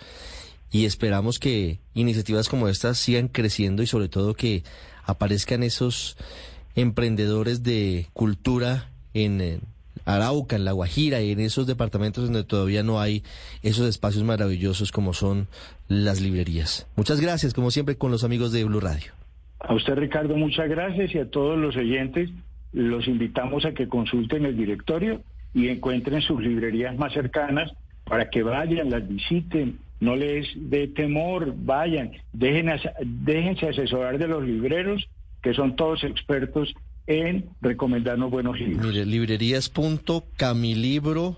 [0.71, 4.63] y esperamos que iniciativas como estas sigan creciendo y sobre todo que
[5.03, 6.17] aparezcan esos
[6.73, 9.61] emprendedores de cultura en,
[10.03, 13.23] Arauca, en La Guajira y en esos departamentos donde todavía no hay
[13.63, 15.47] esos espacios maravillosos como son
[15.87, 16.87] las librerías.
[16.95, 19.13] Muchas gracias, como siempre, con los amigos de Blue Radio.
[19.59, 22.29] A usted, Ricardo, muchas gracias y a todos los oyentes
[22.73, 25.21] los invitamos a que consulten el directorio
[25.53, 27.71] y encuentren sus librerías más cercanas
[28.03, 35.07] para que vayan, las visiten, no les dé temor, vayan, déjense asesorar de los libreros,
[35.41, 36.73] que son todos expertos
[37.07, 38.85] en recomendarnos buenos libros.
[38.85, 41.37] Mire, librerías.camilibro.